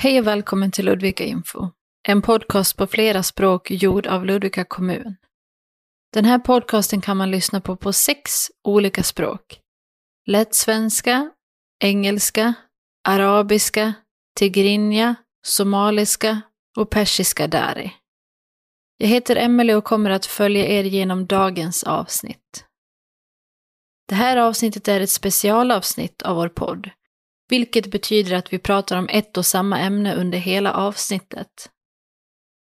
Hej 0.00 0.18
och 0.18 0.26
välkommen 0.26 0.70
till 0.70 0.84
Ludvika 0.84 1.24
Info. 1.24 1.68
En 2.08 2.22
podcast 2.22 2.76
på 2.76 2.86
flera 2.86 3.22
språk 3.22 3.70
gjord 3.70 4.06
av 4.06 4.24
Ludvika 4.24 4.64
kommun. 4.64 5.16
Den 6.12 6.24
här 6.24 6.38
podcasten 6.38 7.00
kan 7.00 7.16
man 7.16 7.30
lyssna 7.30 7.60
på 7.60 7.76
på 7.76 7.92
sex 7.92 8.32
olika 8.64 9.02
språk. 9.02 9.60
Lättsvenska, 10.26 11.30
engelska, 11.84 12.54
arabiska, 13.08 13.94
tigrinja, 14.38 15.14
somaliska 15.46 16.40
och 16.76 16.90
persiska 16.90 17.46
dari. 17.46 17.92
Jag 18.98 19.08
heter 19.08 19.36
Emelie 19.36 19.76
och 19.76 19.84
kommer 19.84 20.10
att 20.10 20.26
följa 20.26 20.66
er 20.66 20.84
genom 20.84 21.26
dagens 21.26 21.84
avsnitt. 21.84 22.64
Det 24.08 24.14
här 24.14 24.36
avsnittet 24.36 24.88
är 24.88 25.00
ett 25.00 25.10
specialavsnitt 25.10 26.22
av 26.22 26.36
vår 26.36 26.48
podd, 26.48 26.90
vilket 27.48 27.86
betyder 27.86 28.36
att 28.36 28.52
vi 28.52 28.58
pratar 28.58 28.98
om 28.98 29.08
ett 29.08 29.36
och 29.36 29.46
samma 29.46 29.78
ämne 29.78 30.14
under 30.14 30.38
hela 30.38 30.72
avsnittet. 30.72 31.70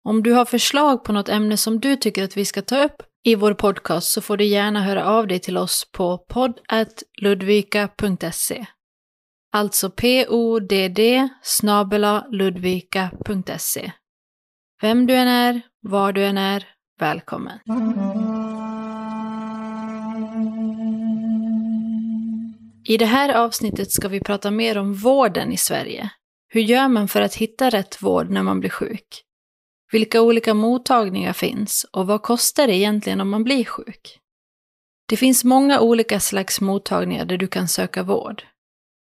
Om 0.07 0.23
du 0.23 0.31
har 0.31 0.45
förslag 0.45 1.03
på 1.03 1.13
något 1.13 1.29
ämne 1.29 1.57
som 1.57 1.79
du 1.79 1.95
tycker 1.95 2.23
att 2.23 2.37
vi 2.37 2.45
ska 2.45 2.61
ta 2.61 2.83
upp 2.83 2.95
i 3.23 3.35
vår 3.35 3.53
podcast 3.53 4.11
så 4.11 4.21
får 4.21 4.37
du 4.37 4.45
gärna 4.45 4.81
höra 4.81 5.05
av 5.05 5.27
dig 5.27 5.39
till 5.39 5.57
oss 5.57 5.91
på 5.91 6.17
podd.ludvika.se. 6.17 8.65
Alltså 9.51 9.89
podd 9.89 10.71
ludvika.se. 12.31 13.91
Vem 14.81 15.05
du 15.05 15.15
än 15.15 15.27
är, 15.27 15.61
var 15.81 16.13
du 16.13 16.25
än 16.25 16.37
är, 16.37 16.67
välkommen. 16.99 17.59
I 22.87 22.97
det 22.97 23.05
här 23.05 23.33
avsnittet 23.33 23.91
ska 23.91 24.07
vi 24.07 24.19
prata 24.19 24.51
mer 24.51 24.77
om 24.77 24.93
vården 24.93 25.51
i 25.51 25.57
Sverige. 25.57 26.09
Hur 26.47 26.61
gör 26.61 26.87
man 26.87 27.07
för 27.07 27.21
att 27.21 27.35
hitta 27.35 27.69
rätt 27.69 28.01
vård 28.01 28.29
när 28.29 28.43
man 28.43 28.59
blir 28.59 28.69
sjuk? 28.69 29.23
Vilka 29.91 30.21
olika 30.21 30.53
mottagningar 30.53 31.33
finns 31.33 31.85
och 31.91 32.07
vad 32.07 32.21
kostar 32.21 32.67
det 32.67 32.75
egentligen 32.75 33.21
om 33.21 33.29
man 33.29 33.43
blir 33.43 33.65
sjuk? 33.65 34.19
Det 35.09 35.17
finns 35.17 35.43
många 35.43 35.79
olika 35.79 36.19
slags 36.19 36.61
mottagningar 36.61 37.25
där 37.25 37.37
du 37.37 37.47
kan 37.47 37.67
söka 37.67 38.03
vård. 38.03 38.43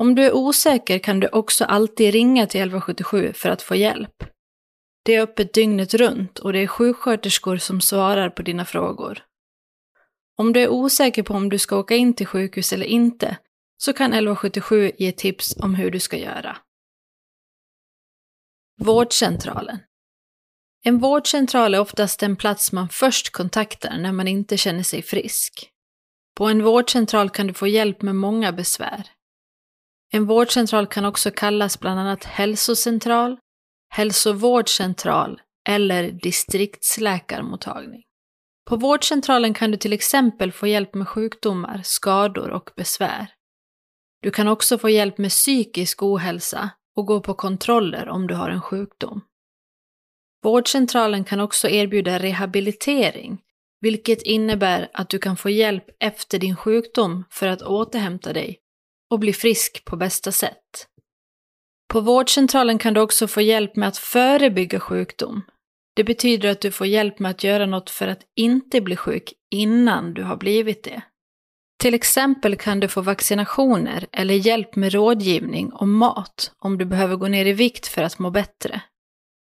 Om 0.00 0.14
du 0.14 0.24
är 0.24 0.34
osäker 0.34 0.98
kan 0.98 1.20
du 1.20 1.28
också 1.28 1.64
alltid 1.64 2.12
ringa 2.12 2.46
till 2.46 2.60
1177 2.60 3.32
för 3.32 3.48
att 3.48 3.62
få 3.62 3.74
hjälp. 3.74 4.24
Det 5.04 5.14
är 5.14 5.22
öppet 5.22 5.54
dygnet 5.54 5.94
runt 5.94 6.38
och 6.38 6.52
det 6.52 6.58
är 6.58 6.66
sjuksköterskor 6.66 7.56
som 7.56 7.80
svarar 7.80 8.30
på 8.30 8.42
dina 8.42 8.64
frågor. 8.64 9.22
Om 10.36 10.52
du 10.52 10.60
är 10.60 10.68
osäker 10.68 11.22
på 11.22 11.34
om 11.34 11.48
du 11.48 11.58
ska 11.58 11.76
åka 11.76 11.96
in 11.96 12.14
till 12.14 12.26
sjukhus 12.26 12.72
eller 12.72 12.86
inte 12.86 13.36
så 13.76 13.92
kan 13.92 14.12
1177 14.12 14.92
ge 14.98 15.12
tips 15.12 15.56
om 15.56 15.74
hur 15.74 15.90
du 15.90 16.00
ska 16.00 16.16
göra. 16.16 16.56
Vårdcentralen. 18.78 19.78
En 20.84 20.98
vårdcentral 20.98 21.74
är 21.74 21.80
oftast 21.80 22.20
den 22.20 22.36
plats 22.36 22.72
man 22.72 22.88
först 22.88 23.32
kontaktar 23.32 23.98
när 23.98 24.12
man 24.12 24.28
inte 24.28 24.56
känner 24.56 24.82
sig 24.82 25.02
frisk. 25.02 25.70
På 26.36 26.46
en 26.46 26.64
vårdcentral 26.64 27.30
kan 27.30 27.46
du 27.46 27.54
få 27.54 27.66
hjälp 27.66 28.02
med 28.02 28.16
många 28.16 28.52
besvär. 28.52 29.10
En 30.12 30.26
vårdcentral 30.26 30.86
kan 30.86 31.04
också 31.04 31.30
kallas 31.30 31.80
bland 31.80 32.00
annat 32.00 32.24
hälsocentral, 32.24 33.36
hälsovårdscentral 33.88 35.40
eller 35.68 36.10
distriktsläkarmottagning. 36.10 38.02
På 38.68 38.76
vårdcentralen 38.76 39.54
kan 39.54 39.70
du 39.70 39.76
till 39.76 39.92
exempel 39.92 40.52
få 40.52 40.66
hjälp 40.66 40.94
med 40.94 41.08
sjukdomar, 41.08 41.80
skador 41.84 42.50
och 42.50 42.70
besvär. 42.76 43.26
Du 44.22 44.30
kan 44.30 44.48
också 44.48 44.78
få 44.78 44.88
hjälp 44.88 45.18
med 45.18 45.30
psykisk 45.30 46.02
ohälsa 46.02 46.70
och 46.96 47.06
gå 47.06 47.20
på 47.20 47.34
kontroller 47.34 48.08
om 48.08 48.26
du 48.26 48.34
har 48.34 48.50
en 48.50 48.60
sjukdom. 48.60 49.20
Vårdcentralen 50.42 51.24
kan 51.24 51.40
också 51.40 51.68
erbjuda 51.68 52.18
rehabilitering, 52.18 53.38
vilket 53.80 54.22
innebär 54.22 54.90
att 54.92 55.08
du 55.08 55.18
kan 55.18 55.36
få 55.36 55.50
hjälp 55.50 55.84
efter 56.00 56.38
din 56.38 56.56
sjukdom 56.56 57.24
för 57.30 57.46
att 57.46 57.62
återhämta 57.62 58.32
dig 58.32 58.58
och 59.10 59.18
bli 59.18 59.32
frisk 59.32 59.84
på 59.84 59.96
bästa 59.96 60.32
sätt. 60.32 60.86
På 61.88 62.00
vårdcentralen 62.00 62.78
kan 62.78 62.94
du 62.94 63.00
också 63.00 63.28
få 63.28 63.40
hjälp 63.40 63.76
med 63.76 63.88
att 63.88 63.96
förebygga 63.96 64.80
sjukdom. 64.80 65.42
Det 65.96 66.04
betyder 66.04 66.50
att 66.50 66.60
du 66.60 66.70
får 66.70 66.86
hjälp 66.86 67.18
med 67.18 67.30
att 67.30 67.44
göra 67.44 67.66
något 67.66 67.90
för 67.90 68.08
att 68.08 68.22
inte 68.36 68.80
bli 68.80 68.96
sjuk 68.96 69.32
innan 69.50 70.14
du 70.14 70.22
har 70.22 70.36
blivit 70.36 70.84
det. 70.84 71.02
Till 71.80 71.94
exempel 71.94 72.56
kan 72.56 72.80
du 72.80 72.88
få 72.88 73.00
vaccinationer 73.00 74.06
eller 74.12 74.34
hjälp 74.34 74.76
med 74.76 74.92
rådgivning 74.92 75.72
om 75.72 75.92
mat 75.92 76.52
om 76.58 76.78
du 76.78 76.84
behöver 76.84 77.16
gå 77.16 77.28
ner 77.28 77.46
i 77.46 77.52
vikt 77.52 77.86
för 77.86 78.02
att 78.02 78.18
må 78.18 78.30
bättre. 78.30 78.82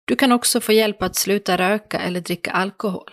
Du 0.07 0.15
kan 0.15 0.31
också 0.31 0.61
få 0.61 0.71
hjälp 0.71 1.01
att 1.01 1.15
sluta 1.15 1.57
röka 1.57 1.99
eller 1.99 2.21
dricka 2.21 2.51
alkohol. 2.51 3.11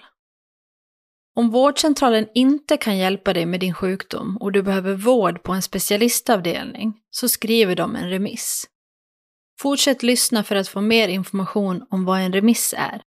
Om 1.34 1.50
vårdcentralen 1.50 2.28
inte 2.34 2.76
kan 2.76 2.98
hjälpa 2.98 3.32
dig 3.32 3.46
med 3.46 3.60
din 3.60 3.74
sjukdom 3.74 4.36
och 4.36 4.52
du 4.52 4.62
behöver 4.62 4.94
vård 4.94 5.42
på 5.42 5.52
en 5.52 5.62
specialistavdelning 5.62 6.94
så 7.10 7.28
skriver 7.28 7.76
de 7.76 7.96
en 7.96 8.10
remiss. 8.10 8.66
Fortsätt 9.60 10.02
lyssna 10.02 10.44
för 10.44 10.56
att 10.56 10.68
få 10.68 10.80
mer 10.80 11.08
information 11.08 11.86
om 11.90 12.04
vad 12.04 12.20
en 12.20 12.32
remiss 12.32 12.74
är. 12.78 13.02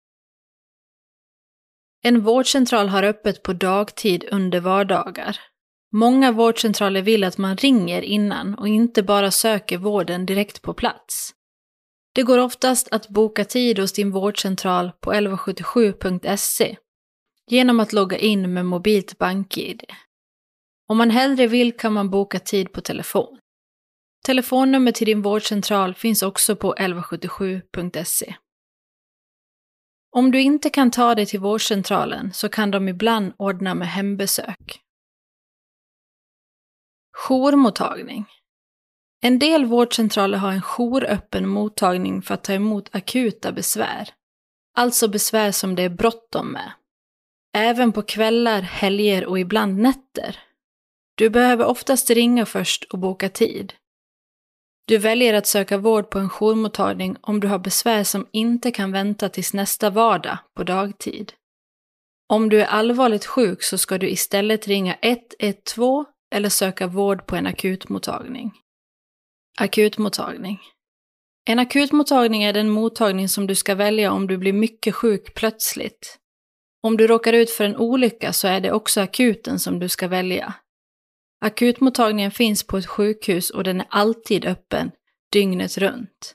En 2.05 2.21
vårdcentral 2.21 2.89
har 2.89 3.03
öppet 3.03 3.43
på 3.43 3.53
dagtid 3.53 4.25
under 4.31 4.61
vardagar. 4.61 5.37
Många 5.93 6.33
vårdcentraler 6.33 7.03
vill 7.03 7.25
att 7.25 7.39
man 7.39 7.57
ringer 7.57 8.03
innan 8.03 8.55
och 8.55 8.69
inte 8.69 9.03
bara 9.03 9.31
söker 9.31 9.79
vården 9.79 10.27
direkt 10.27 10.63
på 10.63 10.75
plats. 10.75 11.35
Det 12.15 12.23
går 12.23 12.39
oftast 12.39 12.89
att 12.93 13.09
boka 13.09 13.45
tid 13.45 13.79
hos 13.79 13.93
din 13.93 14.11
vårdcentral 14.11 14.93
på 15.01 15.13
1177.se 15.13 16.77
genom 17.51 17.81
att 17.81 17.93
logga 17.93 18.19
in 18.19 18.55
med 18.55 18.67
mobilt 18.67 19.19
bank-id. 19.19 19.85
Om 20.89 20.99
man 20.99 21.11
hellre 21.11 21.47
vill 21.47 21.77
kan 21.77 21.93
man 21.93 22.11
boka 22.11 22.39
tid 22.39 22.73
på 22.73 22.81
telefon. 22.81 23.39
Telefonnummer 24.25 24.93
till 24.93 25.07
din 25.07 25.23
vårdcentral 25.23 25.95
finns 25.95 26.23
också 26.23 26.57
på 26.57 26.75
1177.se. 26.75 28.35
Om 30.11 30.31
du 30.31 30.41
inte 30.41 30.71
kan 30.71 30.91
ta 30.91 31.15
dig 31.15 31.27
till 31.27 31.41
vårdcentralen 31.41 32.33
så 32.33 32.49
kan 32.49 32.71
de 32.71 32.89
ibland 32.89 33.33
ordna 33.37 33.75
med 33.75 33.89
hembesök. 33.89 34.81
Jourmottagning. 37.29 38.27
En 39.21 39.39
del 39.39 39.65
vårdcentraler 39.65 40.39
har 40.39 40.53
en 40.53 40.63
jouröppen 40.63 41.49
mottagning 41.49 42.23
för 42.23 42.35
att 42.35 42.45
ta 42.45 42.53
emot 42.53 42.95
akuta 42.95 43.53
besvär. 43.53 44.09
Alltså 44.75 45.09
besvär 45.09 45.53
som 45.53 45.75
det 45.75 45.83
är 45.83 45.91
bråttom 45.91 46.53
med. 46.53 46.73
Även 47.55 47.93
på 47.93 48.03
kvällar, 48.03 48.63
helger 48.63 49.27
och 49.27 49.39
ibland 49.39 49.79
nätter. 49.79 50.39
Du 51.15 51.31
behöver 51.31 51.65
oftast 51.65 52.11
ringa 52.11 52.47
först 52.47 52.85
och 52.85 52.99
boka 52.99 53.29
tid. 53.29 53.73
Du 54.87 54.99
väljer 54.99 55.35
att 55.35 55.47
söka 55.47 55.79
vård 55.79 56.11
på 56.11 56.19
en 56.19 56.31
jourmottagning 56.31 57.17
om 57.21 57.41
du 57.41 57.49
har 57.49 57.59
besvär 57.59 58.05
som 58.05 58.27
inte 58.33 58.71
kan 58.71 58.93
vänta 58.93 59.29
tills 59.29 59.55
nästa 59.55 59.91
vardag 59.91 60.39
på 60.57 60.65
dagtid. 60.65 61.33
Om 62.29 62.49
du 62.49 62.61
är 62.61 62.67
allvarligt 62.67 63.27
sjuk 63.27 63.63
så 63.63 63.79
ska 63.79 63.99
du 63.99 64.11
istället 64.11 64.69
ringa 64.69 64.99
112 65.03 66.05
eller 66.35 66.49
söka 66.49 66.87
vård 66.87 67.27
på 67.27 67.37
en 67.37 67.47
akutmottagning. 67.47 68.53
Akutmottagning. 69.59 70.61
En 71.45 71.59
akutmottagning 71.59 72.43
är 72.43 72.53
den 72.53 72.71
mottagning 72.71 73.29
som 73.29 73.47
du 73.47 73.55
ska 73.55 73.75
välja 73.75 74.13
om 74.13 74.27
du 74.27 74.39
blir 74.39 74.53
mycket 74.53 74.95
sjuk 74.95 75.35
plötsligt. 75.35 76.19
Om 76.83 76.97
du 76.97 77.07
råkar 77.07 77.33
ut 77.33 77.51
för 77.51 77.65
en 77.65 77.77
olycka 77.77 78.33
så 78.33 78.49
är 78.49 78.61
det 78.61 78.73
också 78.73 79.01
akuten 79.01 79.59
som 79.59 79.79
du 79.79 79.89
ska 79.89 80.09
välja. 80.09 80.55
Akutmottagningen 81.45 82.31
finns 82.31 82.67
på 82.67 82.77
ett 82.77 82.87
sjukhus 82.87 83.51
och 83.51 83.65
den 83.65 83.81
är 83.81 83.87
alltid 83.91 84.45
öppen, 84.45 84.91
dygnet 85.33 85.79
runt. 85.79 86.35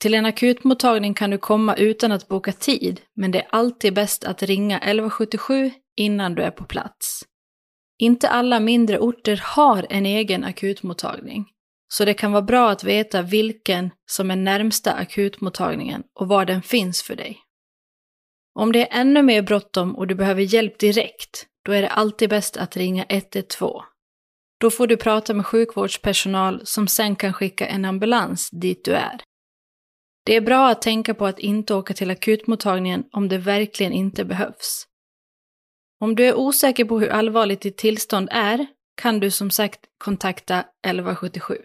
Till 0.00 0.14
en 0.14 0.26
akutmottagning 0.26 1.14
kan 1.14 1.30
du 1.30 1.38
komma 1.38 1.74
utan 1.74 2.12
att 2.12 2.28
boka 2.28 2.52
tid, 2.52 3.00
men 3.16 3.30
det 3.30 3.38
är 3.40 3.48
alltid 3.50 3.94
bäst 3.94 4.24
att 4.24 4.42
ringa 4.42 4.78
1177 4.78 5.70
innan 5.96 6.34
du 6.34 6.42
är 6.42 6.50
på 6.50 6.64
plats. 6.64 7.22
Inte 7.98 8.28
alla 8.28 8.60
mindre 8.60 8.98
orter 8.98 9.40
har 9.44 9.86
en 9.90 10.06
egen 10.06 10.44
akutmottagning, 10.44 11.46
så 11.88 12.04
det 12.04 12.14
kan 12.14 12.32
vara 12.32 12.42
bra 12.42 12.70
att 12.70 12.84
veta 12.84 13.22
vilken 13.22 13.90
som 14.10 14.30
är 14.30 14.36
närmsta 14.36 14.92
akutmottagningen 14.92 16.02
och 16.14 16.28
var 16.28 16.44
den 16.44 16.62
finns 16.62 17.02
för 17.02 17.16
dig. 17.16 17.43
Om 18.54 18.72
det 18.72 18.92
är 18.92 19.00
ännu 19.00 19.22
mer 19.22 19.42
bråttom 19.42 19.96
och 19.96 20.06
du 20.06 20.14
behöver 20.14 20.42
hjälp 20.42 20.78
direkt, 20.78 21.46
då 21.64 21.72
är 21.72 21.82
det 21.82 21.88
alltid 21.88 22.30
bäst 22.30 22.56
att 22.56 22.76
ringa 22.76 23.06
112. 23.08 23.82
Då 24.60 24.70
får 24.70 24.86
du 24.86 24.96
prata 24.96 25.34
med 25.34 25.46
sjukvårdspersonal 25.46 26.60
som 26.64 26.88
sen 26.88 27.16
kan 27.16 27.32
skicka 27.32 27.66
en 27.66 27.84
ambulans 27.84 28.50
dit 28.50 28.84
du 28.84 28.92
är. 28.92 29.20
Det 30.26 30.36
är 30.36 30.40
bra 30.40 30.68
att 30.68 30.82
tänka 30.82 31.14
på 31.14 31.26
att 31.26 31.38
inte 31.38 31.74
åka 31.74 31.94
till 31.94 32.10
akutmottagningen 32.10 33.04
om 33.12 33.28
det 33.28 33.38
verkligen 33.38 33.92
inte 33.92 34.24
behövs. 34.24 34.86
Om 36.00 36.14
du 36.14 36.26
är 36.26 36.34
osäker 36.34 36.84
på 36.84 37.00
hur 37.00 37.08
allvarligt 37.08 37.60
ditt 37.60 37.76
tillstånd 37.76 38.28
är 38.32 38.66
kan 38.94 39.20
du 39.20 39.30
som 39.30 39.50
sagt 39.50 39.80
kontakta 39.98 40.60
1177. 40.60 41.58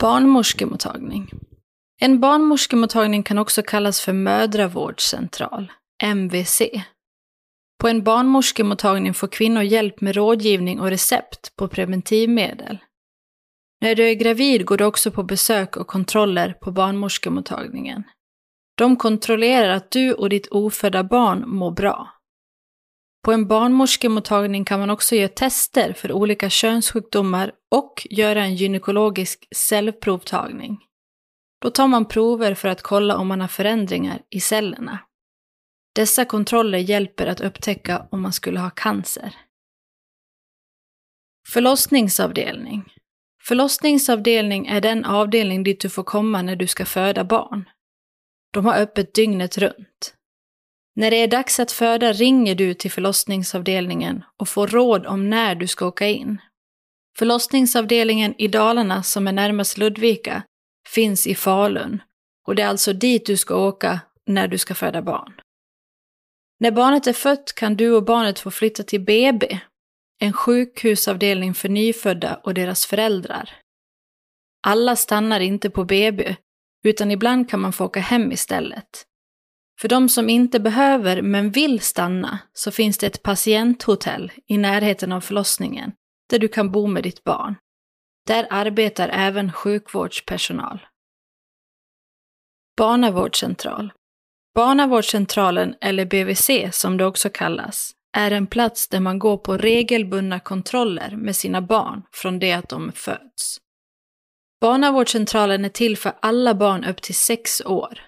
Barnmorskemottagning. 0.00 1.30
En 2.00 2.20
barnmorskemottagning 2.20 3.22
kan 3.22 3.38
också 3.38 3.62
kallas 3.62 4.00
för 4.00 4.12
mödravårdscentral, 4.12 5.72
MVC. 6.02 6.62
På 7.80 7.88
en 7.88 8.02
barnmorskemottagning 8.02 9.14
får 9.14 9.28
kvinnor 9.28 9.62
hjälp 9.62 10.00
med 10.00 10.16
rådgivning 10.16 10.80
och 10.80 10.90
recept 10.90 11.56
på 11.56 11.68
preventivmedel. 11.68 12.78
När 13.80 13.94
du 13.94 14.08
är 14.08 14.14
gravid 14.14 14.64
går 14.64 14.76
du 14.76 14.84
också 14.84 15.10
på 15.10 15.22
besök 15.22 15.76
och 15.76 15.86
kontroller 15.86 16.52
på 16.52 16.72
barnmorskemottagningen. 16.72 18.02
De 18.78 18.96
kontrollerar 18.96 19.68
att 19.68 19.90
du 19.90 20.12
och 20.12 20.28
ditt 20.28 20.48
ofödda 20.50 21.04
barn 21.04 21.48
mår 21.48 21.70
bra. 21.70 22.08
På 23.24 23.32
en 23.32 23.46
barnmorskemottagning 23.46 24.64
kan 24.64 24.80
man 24.80 24.90
också 24.90 25.16
göra 25.16 25.28
tester 25.28 25.92
för 25.92 26.12
olika 26.12 26.50
könssjukdomar 26.50 27.52
och 27.74 28.06
göra 28.10 28.44
en 28.44 28.54
gynekologisk 28.54 29.48
cellprovtagning. 29.54 30.85
Då 31.66 31.70
tar 31.70 31.88
man 31.88 32.04
prover 32.04 32.54
för 32.54 32.68
att 32.68 32.82
kolla 32.82 33.16
om 33.16 33.26
man 33.28 33.40
har 33.40 33.48
förändringar 33.48 34.22
i 34.30 34.40
cellerna. 34.40 34.98
Dessa 35.94 36.24
kontroller 36.24 36.78
hjälper 36.78 37.26
att 37.26 37.40
upptäcka 37.40 38.06
om 38.10 38.22
man 38.22 38.32
skulle 38.32 38.60
ha 38.60 38.70
cancer. 38.70 39.34
Förlossningsavdelning. 41.48 42.92
Förlossningsavdelning 43.42 44.66
är 44.66 44.80
den 44.80 45.04
avdelning 45.04 45.62
dit 45.62 45.80
du 45.80 45.88
får 45.88 46.02
komma 46.02 46.42
när 46.42 46.56
du 46.56 46.66
ska 46.66 46.84
föda 46.84 47.24
barn. 47.24 47.68
De 48.52 48.66
har 48.66 48.78
öppet 48.78 49.14
dygnet 49.14 49.58
runt. 49.58 50.14
När 50.96 51.10
det 51.10 51.16
är 51.16 51.28
dags 51.28 51.60
att 51.60 51.72
föda 51.72 52.12
ringer 52.12 52.54
du 52.54 52.74
till 52.74 52.90
förlossningsavdelningen 52.90 54.24
och 54.36 54.48
får 54.48 54.66
råd 54.66 55.06
om 55.06 55.30
när 55.30 55.54
du 55.54 55.66
ska 55.66 55.86
åka 55.86 56.06
in. 56.06 56.40
Förlossningsavdelningen 57.18 58.34
i 58.38 58.48
Dalarna, 58.48 59.02
som 59.02 59.28
är 59.28 59.32
närmast 59.32 59.78
Ludvika, 59.78 60.42
finns 60.96 61.26
i 61.26 61.34
Falun 61.34 62.02
och 62.46 62.54
det 62.54 62.62
är 62.62 62.66
alltså 62.66 62.92
dit 62.92 63.26
du 63.26 63.36
ska 63.36 63.56
åka 63.56 64.00
när 64.26 64.48
du 64.48 64.58
ska 64.58 64.74
föda 64.74 65.02
barn. 65.02 65.40
När 66.60 66.70
barnet 66.70 67.06
är 67.06 67.12
fött 67.12 67.52
kan 67.54 67.76
du 67.76 67.92
och 67.92 68.04
barnet 68.04 68.38
få 68.38 68.50
flytta 68.50 68.82
till 68.82 69.00
BB, 69.00 69.60
en 70.18 70.32
sjukhusavdelning 70.32 71.54
för 71.54 71.68
nyfödda 71.68 72.40
och 72.44 72.54
deras 72.54 72.86
föräldrar. 72.86 73.50
Alla 74.66 74.96
stannar 74.96 75.40
inte 75.40 75.70
på 75.70 75.84
BB, 75.84 76.36
utan 76.84 77.10
ibland 77.10 77.50
kan 77.50 77.60
man 77.60 77.72
få 77.72 77.84
åka 77.84 78.00
hem 78.00 78.32
istället. 78.32 79.06
För 79.80 79.88
de 79.88 80.08
som 80.08 80.28
inte 80.28 80.60
behöver 80.60 81.22
men 81.22 81.50
vill 81.50 81.80
stanna 81.80 82.38
så 82.52 82.70
finns 82.70 82.98
det 82.98 83.06
ett 83.06 83.22
patienthotell 83.22 84.32
i 84.46 84.58
närheten 84.58 85.12
av 85.12 85.20
förlossningen 85.20 85.92
där 86.30 86.38
du 86.38 86.48
kan 86.48 86.70
bo 86.70 86.86
med 86.86 87.02
ditt 87.02 87.24
barn. 87.24 87.56
Där 88.26 88.46
arbetar 88.50 89.08
även 89.08 89.52
sjukvårdspersonal. 89.52 90.86
Barnavårdscentral. 92.76 93.92
Barnavårdscentralen, 94.54 95.74
eller 95.80 96.04
BVC 96.04 96.50
som 96.72 96.96
det 96.96 97.04
också 97.06 97.30
kallas, 97.30 97.92
är 98.16 98.30
en 98.30 98.46
plats 98.46 98.88
där 98.88 99.00
man 99.00 99.18
går 99.18 99.36
på 99.36 99.56
regelbundna 99.56 100.40
kontroller 100.40 101.16
med 101.16 101.36
sina 101.36 101.62
barn 101.62 102.02
från 102.12 102.38
det 102.38 102.52
att 102.52 102.68
de 102.68 102.92
föds. 102.92 103.58
Barnavårdscentralen 104.60 105.64
är 105.64 105.68
till 105.68 105.96
för 105.96 106.12
alla 106.22 106.54
barn 106.54 106.84
upp 106.84 107.02
till 107.02 107.14
sex 107.14 107.60
år. 107.60 108.00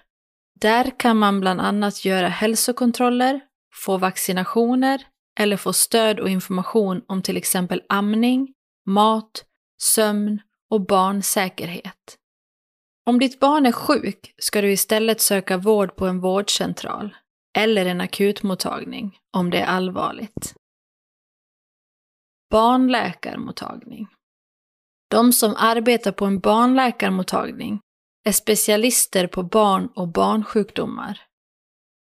Där 0.61 0.99
kan 0.99 1.17
man 1.17 1.39
bland 1.39 1.61
annat 1.61 2.05
göra 2.05 2.27
hälsokontroller, 2.27 3.39
få 3.75 3.97
vaccinationer 3.97 5.01
eller 5.39 5.57
få 5.57 5.73
stöd 5.73 6.19
och 6.19 6.29
information 6.29 7.01
om 7.07 7.21
till 7.21 7.37
exempel 7.37 7.81
amning, 7.89 8.53
mat, 8.85 9.45
sömn 9.81 10.41
och 10.69 10.85
barnsäkerhet. 10.85 12.17
Om 13.05 13.19
ditt 13.19 13.39
barn 13.39 13.65
är 13.65 13.71
sjuk 13.71 14.33
ska 14.37 14.61
du 14.61 14.71
istället 14.71 15.21
söka 15.21 15.57
vård 15.57 15.95
på 15.95 16.07
en 16.07 16.19
vårdcentral 16.19 17.15
eller 17.57 17.85
en 17.85 18.01
akutmottagning 18.01 19.17
om 19.33 19.49
det 19.49 19.59
är 19.59 19.65
allvarligt. 19.65 20.55
Barnläkarmottagning. 22.49 24.07
De 25.09 25.33
som 25.33 25.55
arbetar 25.57 26.11
på 26.11 26.25
en 26.25 26.39
barnläkarmottagning 26.39 27.79
är 28.25 28.31
specialister 28.31 29.27
på 29.27 29.43
barn 29.43 29.89
och 29.95 30.07
barnsjukdomar. 30.07 31.21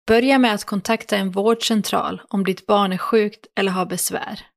Börja 0.08 0.40
med 0.40 0.54
att 0.54 0.66
kontakta 0.66 1.18
en 1.18 1.32
vårdcentral 1.32 2.22
om 2.30 2.44
ditt 2.44 2.66
barn 2.66 2.94
är 2.94 2.98
sjukt 2.98 3.48
eller 3.56 3.72
har 3.72 3.86
besvär. 3.86 4.53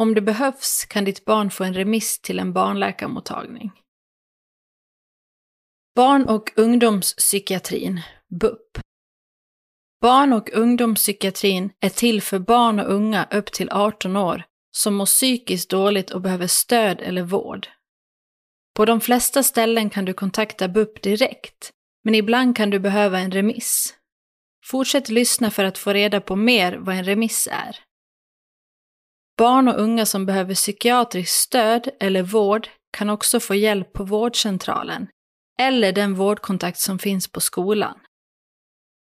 Om 0.00 0.14
det 0.14 0.20
behövs 0.20 0.84
kan 0.84 1.04
ditt 1.04 1.24
barn 1.24 1.50
få 1.50 1.64
en 1.64 1.74
remiss 1.74 2.20
till 2.20 2.38
en 2.38 2.52
barnläkarmottagning. 2.52 3.72
Barn 5.94 6.28
och 6.28 6.52
ungdomspsykiatrin, 6.56 8.00
BUP. 8.40 8.78
Barn 10.00 10.32
och 10.32 10.50
ungdomspsykiatrin 10.52 11.70
är 11.80 11.88
till 11.88 12.22
för 12.22 12.38
barn 12.38 12.80
och 12.80 12.92
unga 12.92 13.28
upp 13.30 13.52
till 13.52 13.70
18 13.70 14.16
år 14.16 14.44
som 14.76 14.94
mår 14.94 15.06
psykiskt 15.06 15.70
dåligt 15.70 16.10
och 16.10 16.20
behöver 16.20 16.46
stöd 16.46 17.00
eller 17.00 17.22
vård. 17.22 17.68
På 18.76 18.84
de 18.84 19.00
flesta 19.00 19.42
ställen 19.42 19.90
kan 19.90 20.04
du 20.04 20.12
kontakta 20.12 20.68
BUP 20.68 21.02
direkt, 21.02 21.72
men 22.04 22.14
ibland 22.14 22.56
kan 22.56 22.70
du 22.70 22.78
behöva 22.78 23.18
en 23.18 23.32
remiss. 23.32 23.94
Fortsätt 24.64 25.08
lyssna 25.08 25.50
för 25.50 25.64
att 25.64 25.78
få 25.78 25.92
reda 25.92 26.20
på 26.20 26.36
mer 26.36 26.76
vad 26.76 26.96
en 26.96 27.04
remiss 27.04 27.48
är. 27.52 27.87
Barn 29.38 29.68
och 29.68 29.80
unga 29.80 30.06
som 30.06 30.26
behöver 30.26 30.54
psykiatriskt 30.54 31.36
stöd 31.42 31.88
eller 32.00 32.22
vård 32.22 32.68
kan 32.92 33.10
också 33.10 33.40
få 33.40 33.54
hjälp 33.54 33.92
på 33.92 34.04
vårdcentralen 34.04 35.08
eller 35.60 35.92
den 35.92 36.14
vårdkontakt 36.14 36.78
som 36.78 36.98
finns 36.98 37.32
på 37.32 37.40
skolan. 37.40 37.98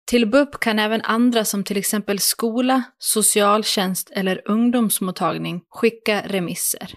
Till 0.07 0.27
BUP 0.27 0.59
kan 0.59 0.79
även 0.79 1.01
andra 1.01 1.45
som 1.45 1.63
till 1.63 1.77
exempel 1.77 2.19
skola, 2.19 2.83
socialtjänst 2.97 4.09
eller 4.09 4.41
ungdomsmottagning 4.45 5.61
skicka 5.69 6.21
remisser. 6.27 6.93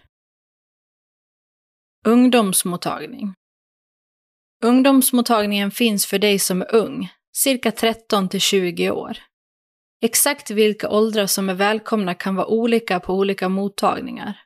Ungdomsmottagning. 2.07 3.35
Ungdomsmottagningen 4.63 5.71
finns 5.71 6.07
för 6.07 6.19
dig 6.19 6.39
som 6.39 6.63
är 6.63 6.75
ung, 6.75 7.09
cirka 7.33 7.73
13 7.73 8.29
till 8.29 8.41
20 8.41 8.91
år. 8.91 9.19
Exakt 10.03 10.51
vilka 10.51 10.89
åldrar 10.89 11.27
som 11.27 11.49
är 11.49 11.55
välkomna 11.55 12.15
kan 12.15 12.35
vara 12.35 12.47
olika 12.47 13.01
på 13.01 13.15
olika 13.15 13.49
mottagningar. 13.49 14.41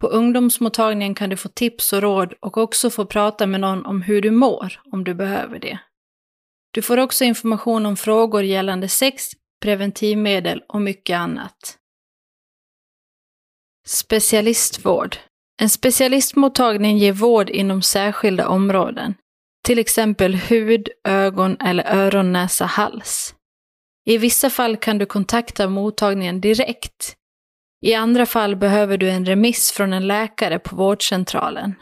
På 0.00 0.06
ungdomsmottagningen 0.06 1.14
kan 1.14 1.30
du 1.30 1.36
få 1.36 1.48
tips 1.48 1.92
och 1.92 2.02
råd 2.02 2.34
och 2.40 2.56
också 2.56 2.90
få 2.90 3.06
prata 3.06 3.46
med 3.46 3.60
någon 3.60 3.86
om 3.86 4.02
hur 4.02 4.22
du 4.22 4.30
mår 4.30 4.80
om 4.92 5.04
du 5.04 5.14
behöver 5.14 5.58
det. 5.58 5.78
Du 6.70 6.82
får 6.82 6.98
också 6.98 7.24
information 7.24 7.86
om 7.86 7.96
frågor 7.96 8.42
gällande 8.42 8.88
sex, 8.88 9.30
preventivmedel 9.62 10.62
och 10.68 10.80
mycket 10.80 11.16
annat. 11.16 11.78
Specialistvård. 13.86 15.16
En 15.60 15.68
specialistmottagning 15.68 16.98
ger 16.98 17.12
vård 17.12 17.50
inom 17.50 17.82
särskilda 17.82 18.48
områden, 18.48 19.14
till 19.64 19.78
exempel 19.78 20.34
hud, 20.34 20.88
ögon 21.08 21.56
eller 21.60 21.84
öron, 21.84 22.32
näsa, 22.32 22.64
hals. 22.64 23.34
I 24.04 24.18
vissa 24.18 24.50
fall 24.50 24.76
kan 24.76 24.98
du 24.98 25.06
kontakta 25.06 25.68
mottagningen 25.68 26.40
direkt. 26.40 27.16
I 27.82 27.94
andra 27.94 28.26
fall 28.26 28.56
behöver 28.56 28.98
du 28.98 29.10
en 29.10 29.26
remiss 29.26 29.72
från 29.72 29.92
en 29.92 30.06
läkare 30.06 30.58
på 30.58 30.76
vårdcentralen. 30.76 31.74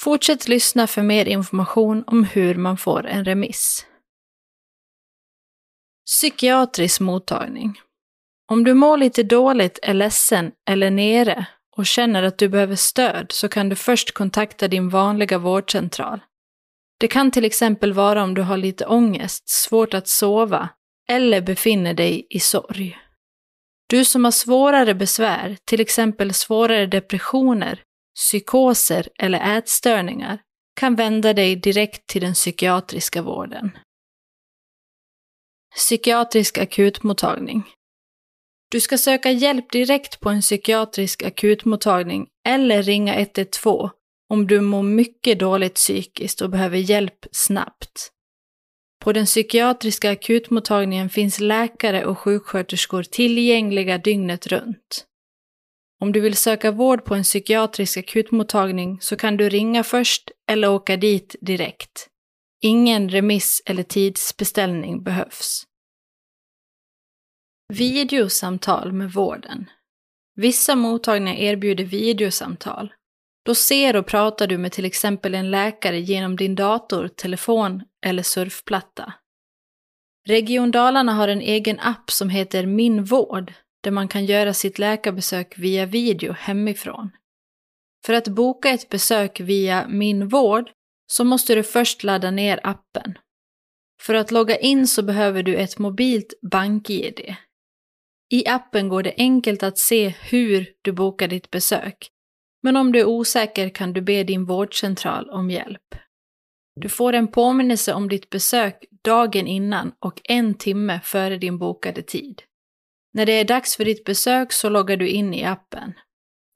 Fortsätt 0.00 0.48
lyssna 0.48 0.86
för 0.86 1.02
mer 1.02 1.26
information 1.26 2.04
om 2.06 2.24
hur 2.24 2.54
man 2.54 2.76
får 2.76 3.06
en 3.06 3.24
remiss. 3.24 3.86
Psykiatrisk 6.06 7.00
mottagning. 7.00 7.80
Om 8.50 8.64
du 8.64 8.74
mår 8.74 8.96
lite 8.96 9.22
dåligt, 9.22 9.78
är 9.82 9.94
ledsen 9.94 10.52
eller 10.70 10.90
nere 10.90 11.46
och 11.76 11.86
känner 11.86 12.22
att 12.22 12.38
du 12.38 12.48
behöver 12.48 12.76
stöd 12.76 13.32
så 13.32 13.48
kan 13.48 13.68
du 13.68 13.76
först 13.76 14.14
kontakta 14.14 14.68
din 14.68 14.88
vanliga 14.88 15.38
vårdcentral. 15.38 16.20
Det 17.00 17.08
kan 17.08 17.30
till 17.30 17.44
exempel 17.44 17.92
vara 17.92 18.22
om 18.22 18.34
du 18.34 18.42
har 18.42 18.56
lite 18.56 18.86
ångest, 18.86 19.48
svårt 19.48 19.94
att 19.94 20.08
sova 20.08 20.68
eller 21.08 21.40
befinner 21.40 21.94
dig 21.94 22.26
i 22.30 22.40
sorg. 22.40 22.98
Du 23.86 24.04
som 24.04 24.24
har 24.24 24.32
svårare 24.32 24.94
besvär, 24.94 25.56
till 25.64 25.80
exempel 25.80 26.34
svårare 26.34 26.86
depressioner, 26.86 27.82
psykoser 28.16 29.08
eller 29.18 29.58
ätstörningar, 29.58 30.38
kan 30.80 30.94
vända 30.94 31.32
dig 31.32 31.56
direkt 31.56 32.06
till 32.06 32.22
den 32.22 32.34
psykiatriska 32.34 33.22
vården. 33.22 33.70
Psykiatrisk 35.76 36.58
akutmottagning. 36.58 37.64
Du 38.70 38.80
ska 38.80 38.98
söka 38.98 39.30
hjälp 39.30 39.72
direkt 39.72 40.20
på 40.20 40.30
en 40.30 40.40
psykiatrisk 40.40 41.22
akutmottagning 41.22 42.26
eller 42.48 42.82
ringa 42.82 43.14
112 43.14 43.90
om 44.28 44.46
du 44.46 44.60
mår 44.60 44.82
mycket 44.82 45.38
dåligt 45.38 45.74
psykiskt 45.74 46.40
och 46.40 46.50
behöver 46.50 46.78
hjälp 46.78 47.26
snabbt. 47.32 48.10
På 49.04 49.12
den 49.12 49.24
psykiatriska 49.26 50.10
akutmottagningen 50.10 51.10
finns 51.10 51.40
läkare 51.40 52.04
och 52.04 52.18
sjuksköterskor 52.18 53.02
tillgängliga 53.02 53.98
dygnet 53.98 54.46
runt. 54.46 55.06
Om 56.00 56.12
du 56.12 56.20
vill 56.20 56.36
söka 56.36 56.70
vård 56.70 57.04
på 57.04 57.14
en 57.14 57.22
psykiatrisk 57.22 57.96
akutmottagning 57.98 59.00
så 59.00 59.16
kan 59.16 59.36
du 59.36 59.48
ringa 59.48 59.84
först 59.84 60.30
eller 60.50 60.70
åka 60.70 60.96
dit 60.96 61.36
direkt. 61.40 62.08
Ingen 62.62 63.08
remiss 63.08 63.62
eller 63.66 63.82
tidsbeställning 63.82 65.02
behövs. 65.02 65.64
Videosamtal 67.72 68.92
med 68.92 69.12
vården. 69.12 69.70
Vissa 70.36 70.76
mottagningar 70.76 71.36
erbjuder 71.36 71.84
videosamtal. 71.84 72.92
Då 73.44 73.54
ser 73.54 73.96
och 73.96 74.06
pratar 74.06 74.46
du 74.46 74.58
med 74.58 74.72
till 74.72 74.84
exempel 74.84 75.34
en 75.34 75.50
läkare 75.50 76.00
genom 76.00 76.36
din 76.36 76.54
dator, 76.54 77.08
telefon 77.08 77.82
eller 78.06 78.22
surfplatta. 78.22 79.14
Region 80.28 80.70
Dalarna 80.70 81.12
har 81.12 81.28
en 81.28 81.40
egen 81.40 81.80
app 81.80 82.10
som 82.10 82.28
heter 82.28 82.66
Min 82.66 83.04
vård, 83.04 83.52
där 83.82 83.90
man 83.90 84.08
kan 84.08 84.24
göra 84.24 84.54
sitt 84.54 84.78
läkarbesök 84.78 85.58
via 85.58 85.86
video 85.86 86.32
hemifrån. 86.32 87.10
För 88.06 88.14
att 88.14 88.28
boka 88.28 88.70
ett 88.70 88.88
besök 88.88 89.40
via 89.40 89.86
Min 89.88 90.28
vård 90.28 90.70
så 91.06 91.24
måste 91.24 91.54
du 91.54 91.62
först 91.62 92.04
ladda 92.04 92.30
ner 92.30 92.60
appen. 92.62 93.18
För 94.00 94.14
att 94.14 94.30
logga 94.30 94.56
in 94.56 94.86
så 94.86 95.02
behöver 95.02 95.42
du 95.42 95.56
ett 95.56 95.78
mobilt 95.78 96.34
BankID. 96.50 97.36
I 98.30 98.48
appen 98.48 98.88
går 98.88 99.02
det 99.02 99.14
enkelt 99.16 99.62
att 99.62 99.78
se 99.78 100.08
hur 100.08 100.66
du 100.82 100.92
bokar 100.92 101.28
ditt 101.28 101.50
besök, 101.50 102.10
men 102.64 102.76
om 102.76 102.92
du 102.92 103.00
är 103.00 103.04
osäker 103.04 103.68
kan 103.68 103.92
du 103.92 104.00
be 104.00 104.24
din 104.24 104.44
vårdcentral 104.44 105.30
om 105.30 105.50
hjälp. 105.50 105.94
Du 106.80 106.88
får 106.88 107.12
en 107.12 107.28
påminnelse 107.28 107.94
om 107.94 108.08
ditt 108.08 108.30
besök 108.30 108.84
dagen 109.04 109.46
innan 109.46 109.92
och 109.98 110.20
en 110.24 110.54
timme 110.54 111.00
före 111.04 111.36
din 111.36 111.58
bokade 111.58 112.02
tid. 112.02 112.42
När 113.12 113.26
det 113.26 113.32
är 113.32 113.44
dags 113.44 113.76
för 113.76 113.84
ditt 113.84 114.04
besök 114.04 114.52
så 114.52 114.68
loggar 114.68 114.96
du 114.96 115.08
in 115.08 115.34
i 115.34 115.44
appen. 115.44 115.92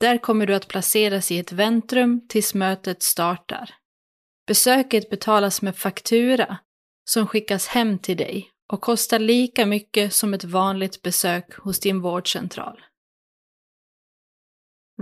Där 0.01 0.19
kommer 0.19 0.47
du 0.47 0.55
att 0.55 0.69
placeras 0.69 1.31
i 1.31 1.39
ett 1.39 1.53
väntrum 1.53 2.27
tills 2.29 2.55
mötet 2.55 3.03
startar. 3.03 3.75
Besöket 4.47 5.11
betalas 5.11 5.63
med 5.63 5.77
faktura 5.77 6.59
som 7.11 7.27
skickas 7.27 7.67
hem 7.67 7.99
till 7.99 8.17
dig 8.17 8.51
och 8.73 8.81
kostar 8.81 9.19
lika 9.19 9.67
mycket 9.67 10.13
som 10.13 10.35
ett 10.35 10.45
vanligt 10.45 11.03
besök 11.03 11.55
hos 11.55 11.81
din 11.81 12.01
vårdcentral. 12.01 12.81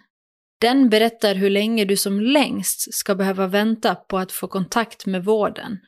Den 0.65 0.89
berättar 0.89 1.35
hur 1.35 1.51
länge 1.51 1.85
du 1.85 1.97
som 1.97 2.21
längst 2.21 2.95
ska 2.95 3.15
behöva 3.15 3.47
vänta 3.47 3.95
på 3.95 4.19
att 4.19 4.33
få 4.33 4.49
kontakt 4.49 5.07
med 5.07 5.25
vården. 5.25 5.79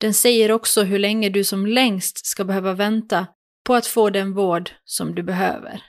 Den 0.00 0.14
säger 0.14 0.52
också 0.52 0.82
hur 0.82 0.98
länge 0.98 1.28
du 1.28 1.44
som 1.44 1.66
längst 1.66 2.26
ska 2.26 2.44
behöva 2.44 2.74
vänta 2.74 3.26
på 3.66 3.74
att 3.74 3.86
få 3.86 4.10
den 4.10 4.34
vård 4.34 4.70
som 4.84 5.14
du 5.14 5.22
behöver. 5.22 5.82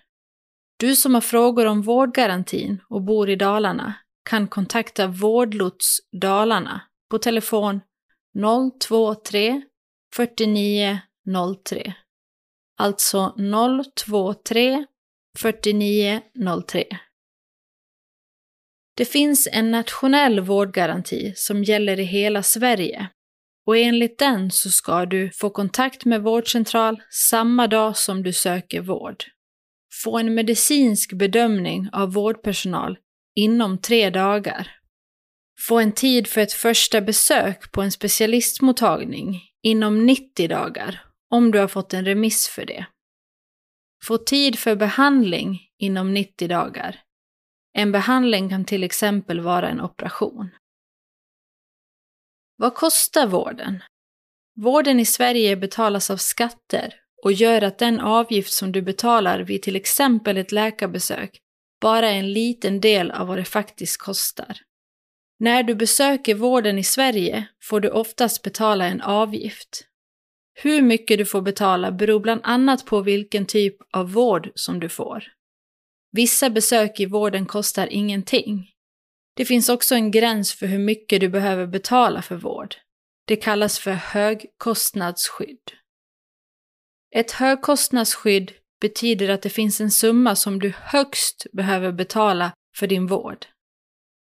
Du 0.79 0.95
som 0.95 1.13
har 1.13 1.21
frågor 1.21 1.65
om 1.65 1.81
vårdgarantin 1.81 2.81
och 2.89 3.01
bor 3.01 3.29
i 3.29 3.35
Dalarna 3.35 3.93
kan 4.29 4.47
kontakta 4.47 5.07
Vårdlots 5.07 5.99
Dalarna 6.21 6.81
på 7.09 7.17
telefon 7.17 7.81
023 9.23 9.61
49 10.15 10.99
03. 11.65 11.93
Alltså 12.77 13.35
023 14.45 14.85
49 15.39 16.21
03. 16.67 16.99
Det 18.95 19.05
finns 19.05 19.47
en 19.51 19.71
nationell 19.71 20.39
vårdgaranti 20.39 21.33
som 21.35 21.63
gäller 21.63 21.99
i 21.99 22.03
hela 22.03 22.43
Sverige 22.43 23.09
och 23.65 23.77
enligt 23.77 24.17
den 24.17 24.51
så 24.51 24.69
ska 24.69 25.05
du 25.05 25.31
få 25.33 25.49
kontakt 25.49 26.05
med 26.05 26.23
vårdcentral 26.23 27.01
samma 27.09 27.67
dag 27.67 27.97
som 27.97 28.23
du 28.23 28.33
söker 28.33 28.81
vård. 28.81 29.23
Få 30.03 30.17
en 30.17 30.33
medicinsk 30.33 31.13
bedömning 31.13 31.89
av 31.91 32.13
vårdpersonal 32.13 32.97
inom 33.35 33.77
tre 33.77 34.09
dagar. 34.09 34.71
Få 35.67 35.79
en 35.79 35.91
tid 35.91 36.27
för 36.27 36.41
ett 36.41 36.53
första 36.53 37.01
besök 37.01 37.71
på 37.71 37.81
en 37.81 37.91
specialistmottagning 37.91 39.41
inom 39.61 40.05
90 40.05 40.47
dagar 40.47 41.01
om 41.29 41.51
du 41.51 41.59
har 41.59 41.67
fått 41.67 41.93
en 41.93 42.05
remiss 42.05 42.47
för 42.47 42.65
det. 42.65 42.85
Få 44.03 44.17
tid 44.17 44.59
för 44.59 44.75
behandling 44.75 45.61
inom 45.79 46.13
90 46.13 46.47
dagar. 46.47 46.99
En 47.73 47.91
behandling 47.91 48.49
kan 48.49 48.65
till 48.65 48.83
exempel 48.83 49.39
vara 49.39 49.69
en 49.69 49.81
operation. 49.81 50.49
Vad 52.55 52.75
kostar 52.75 53.27
vården? 53.27 53.83
Vården 54.55 54.99
i 54.99 55.05
Sverige 55.05 55.57
betalas 55.57 56.09
av 56.09 56.17
skatter 56.17 56.93
och 57.23 57.31
gör 57.31 57.61
att 57.61 57.77
den 57.77 57.99
avgift 57.99 58.53
som 58.53 58.71
du 58.71 58.81
betalar 58.81 59.39
vid 59.39 59.61
till 59.61 59.75
exempel 59.75 60.37
ett 60.37 60.51
läkarbesök 60.51 61.39
bara 61.81 62.09
är 62.09 62.19
en 62.19 62.33
liten 62.33 62.81
del 62.81 63.11
av 63.11 63.27
vad 63.27 63.37
det 63.37 63.45
faktiskt 63.45 64.01
kostar. 64.01 64.57
När 65.39 65.63
du 65.63 65.75
besöker 65.75 66.35
vården 66.35 66.77
i 66.77 66.83
Sverige 66.83 67.47
får 67.61 67.79
du 67.79 67.89
oftast 67.89 68.41
betala 68.41 68.85
en 68.85 69.01
avgift. 69.01 69.87
Hur 70.53 70.81
mycket 70.81 71.17
du 71.17 71.25
får 71.25 71.41
betala 71.41 71.91
beror 71.91 72.19
bland 72.19 72.41
annat 72.43 72.85
på 72.85 73.01
vilken 73.01 73.45
typ 73.45 73.75
av 73.91 74.11
vård 74.11 74.51
som 74.55 74.79
du 74.79 74.89
får. 74.89 75.23
Vissa 76.15 76.49
besök 76.49 76.99
i 76.99 77.05
vården 77.05 77.45
kostar 77.45 77.87
ingenting. 77.87 78.69
Det 79.35 79.45
finns 79.45 79.69
också 79.69 79.95
en 79.95 80.11
gräns 80.11 80.53
för 80.53 80.67
hur 80.67 80.79
mycket 80.79 81.21
du 81.21 81.29
behöver 81.29 81.67
betala 81.67 82.21
för 82.21 82.35
vård. 82.35 82.75
Det 83.27 83.35
kallas 83.35 83.79
för 83.79 83.91
högkostnadsskydd. 83.91 85.71
Ett 87.15 87.31
högkostnadsskydd 87.31 88.51
betyder 88.81 89.29
att 89.29 89.41
det 89.41 89.49
finns 89.49 89.81
en 89.81 89.91
summa 89.91 90.35
som 90.35 90.59
du 90.59 90.73
högst 90.77 91.45
behöver 91.51 91.91
betala 91.91 92.53
för 92.75 92.87
din 92.87 93.07
vård. 93.07 93.45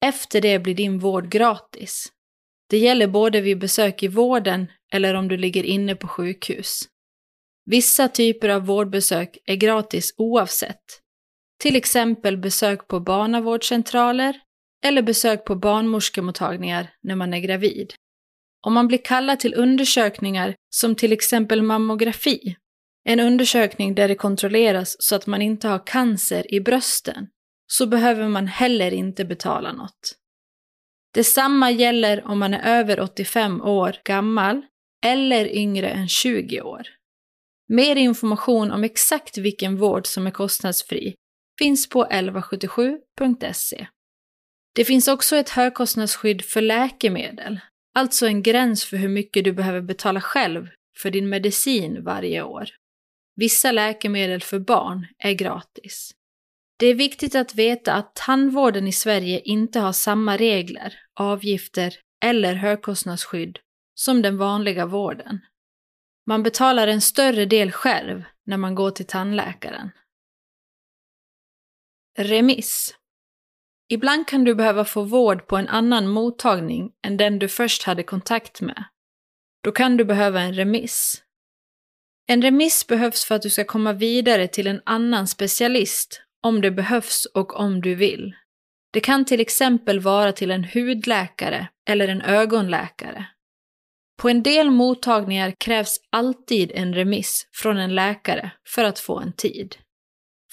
Efter 0.05 0.41
det 0.41 0.59
blir 0.59 0.75
din 0.75 0.99
vård 0.99 1.29
gratis. 1.29 2.11
Det 2.69 2.77
gäller 2.77 3.07
både 3.07 3.41
vid 3.41 3.59
besök 3.59 4.03
i 4.03 4.07
vården 4.07 4.67
eller 4.91 5.13
om 5.13 5.27
du 5.27 5.37
ligger 5.37 5.63
inne 5.63 5.95
på 5.95 6.07
sjukhus. 6.07 6.81
Vissa 7.65 8.07
typer 8.07 8.49
av 8.49 8.65
vårdbesök 8.65 9.37
är 9.45 9.55
gratis 9.55 10.13
oavsett. 10.17 11.06
Till 11.59 11.75
exempel 11.75 12.37
besök 12.37 12.87
på 12.87 12.99
barnavårdscentraler 12.99 14.39
eller 14.85 15.01
besök 15.01 15.45
på 15.45 15.55
barnmorskemottagningar 15.55 16.89
när 17.03 17.15
man 17.15 17.33
är 17.33 17.39
gravid. 17.39 17.93
Om 18.65 18.73
man 18.73 18.87
blir 18.87 18.97
kallad 18.97 19.39
till 19.39 19.53
undersökningar 19.53 20.55
som 20.69 20.95
till 20.95 21.11
exempel 21.11 21.61
mammografi, 21.63 22.55
en 23.03 23.19
undersökning 23.19 23.95
där 23.95 24.07
det 24.07 24.15
kontrolleras 24.15 24.95
så 24.99 25.15
att 25.15 25.27
man 25.27 25.41
inte 25.41 25.67
har 25.67 25.87
cancer 25.87 26.53
i 26.53 26.59
brösten, 26.59 27.27
så 27.67 27.87
behöver 27.87 28.27
man 28.27 28.47
heller 28.47 28.93
inte 28.93 29.25
betala 29.25 29.71
något. 29.71 30.15
Detsamma 31.13 31.71
gäller 31.71 32.27
om 32.27 32.39
man 32.39 32.53
är 32.53 32.79
över 32.79 32.99
85 32.99 33.61
år 33.61 33.95
gammal 34.03 34.61
eller 35.05 35.55
yngre 35.55 35.89
än 35.89 36.07
20 36.07 36.61
år. 36.61 36.87
Mer 37.69 37.95
information 37.95 38.71
om 38.71 38.83
exakt 38.83 39.37
vilken 39.37 39.77
vård 39.77 40.07
som 40.07 40.27
är 40.27 40.31
kostnadsfri 40.31 41.15
finns 41.59 41.89
på 41.89 42.05
1177.se. 42.05 43.87
Det 44.75 44.85
finns 44.85 45.07
också 45.07 45.35
ett 45.35 45.49
högkostnadsskydd 45.49 46.41
för 46.41 46.61
läkemedel, 46.61 47.59
alltså 47.95 48.27
en 48.27 48.43
gräns 48.43 48.85
för 48.85 48.97
hur 48.97 49.09
mycket 49.09 49.43
du 49.43 49.51
behöver 49.51 49.81
betala 49.81 50.21
själv 50.21 50.69
för 50.97 51.11
din 51.11 51.29
medicin 51.29 52.03
varje 52.03 52.43
år. 52.43 52.69
Vissa 53.35 53.71
läkemedel 53.71 54.41
för 54.41 54.59
barn 54.59 55.07
är 55.17 55.33
gratis. 55.33 56.11
Det 56.79 56.87
är 56.87 56.95
viktigt 56.95 57.35
att 57.35 57.55
veta 57.55 57.93
att 57.93 58.15
tandvården 58.15 58.87
i 58.87 58.91
Sverige 58.91 59.39
inte 59.39 59.79
har 59.79 59.93
samma 59.93 60.37
regler, 60.37 60.99
avgifter 61.19 61.93
eller 62.25 62.53
högkostnadsskydd 62.53 63.59
som 63.95 64.21
den 64.21 64.37
vanliga 64.37 64.85
vården. 64.85 65.39
Man 66.27 66.43
betalar 66.43 66.87
en 66.87 67.01
större 67.01 67.45
del 67.45 67.71
själv 67.71 68.23
när 68.45 68.57
man 68.57 68.75
går 68.75 68.91
till 68.91 69.05
tandläkaren. 69.05 69.91
Remiss 72.19 72.95
Ibland 73.89 74.27
kan 74.27 74.43
du 74.43 74.55
behöva 74.55 74.85
få 74.85 75.03
vård 75.03 75.47
på 75.47 75.57
en 75.57 75.67
annan 75.67 76.07
mottagning 76.07 76.91
än 77.05 77.17
den 77.17 77.39
du 77.39 77.47
först 77.47 77.83
hade 77.83 78.03
kontakt 78.03 78.61
med. 78.61 78.83
Då 79.63 79.71
kan 79.71 79.97
du 79.97 80.05
behöva 80.05 80.41
en 80.41 80.53
remiss. 80.53 81.23
En 82.27 82.41
remiss 82.41 82.87
behövs 82.87 83.25
för 83.25 83.35
att 83.35 83.41
du 83.41 83.49
ska 83.49 83.63
komma 83.63 83.93
vidare 83.93 84.47
till 84.47 84.67
en 84.67 84.81
annan 84.85 85.27
specialist 85.27 86.21
om 86.43 86.61
det 86.61 86.71
behövs 86.71 87.25
och 87.25 87.59
om 87.59 87.81
du 87.81 87.95
vill. 87.95 88.35
Det 88.93 88.99
kan 88.99 89.25
till 89.25 89.39
exempel 89.39 89.99
vara 89.99 90.31
till 90.31 90.51
en 90.51 90.63
hudläkare 90.63 91.67
eller 91.89 92.07
en 92.07 92.21
ögonläkare. 92.21 93.25
På 94.21 94.29
en 94.29 94.43
del 94.43 94.71
mottagningar 94.71 95.53
krävs 95.59 95.97
alltid 96.09 96.71
en 96.71 96.93
remiss 96.93 97.47
från 97.53 97.77
en 97.77 97.95
läkare 97.95 98.51
för 98.67 98.83
att 98.83 98.99
få 98.99 99.19
en 99.19 99.33
tid. 99.33 99.75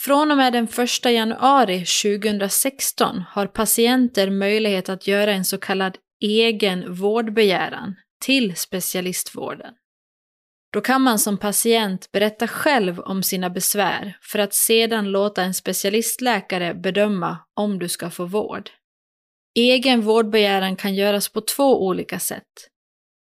Från 0.04 0.30
och 0.30 0.36
med 0.36 0.52
den 0.52 0.64
1 0.64 1.04
januari 1.04 1.78
2016 1.78 3.24
har 3.28 3.46
patienter 3.46 4.30
möjlighet 4.30 4.88
att 4.88 5.06
göra 5.06 5.32
en 5.32 5.44
så 5.44 5.58
kallad 5.58 5.98
egen 6.22 6.94
vårdbegäran 6.94 7.94
till 8.24 8.56
specialistvården. 8.56 9.74
Då 10.72 10.80
kan 10.80 11.02
man 11.02 11.18
som 11.18 11.38
patient 11.38 12.12
berätta 12.12 12.48
själv 12.48 13.00
om 13.00 13.22
sina 13.22 13.50
besvär 13.50 14.18
för 14.22 14.38
att 14.38 14.54
sedan 14.54 15.10
låta 15.10 15.42
en 15.42 15.54
specialistläkare 15.54 16.74
bedöma 16.74 17.38
om 17.54 17.78
du 17.78 17.88
ska 17.88 18.10
få 18.10 18.24
vård. 18.24 18.70
Egen 19.58 20.00
vårdbegäran 20.00 20.76
kan 20.76 20.94
göras 20.94 21.28
på 21.28 21.40
två 21.40 21.86
olika 21.86 22.18
sätt. 22.18 22.68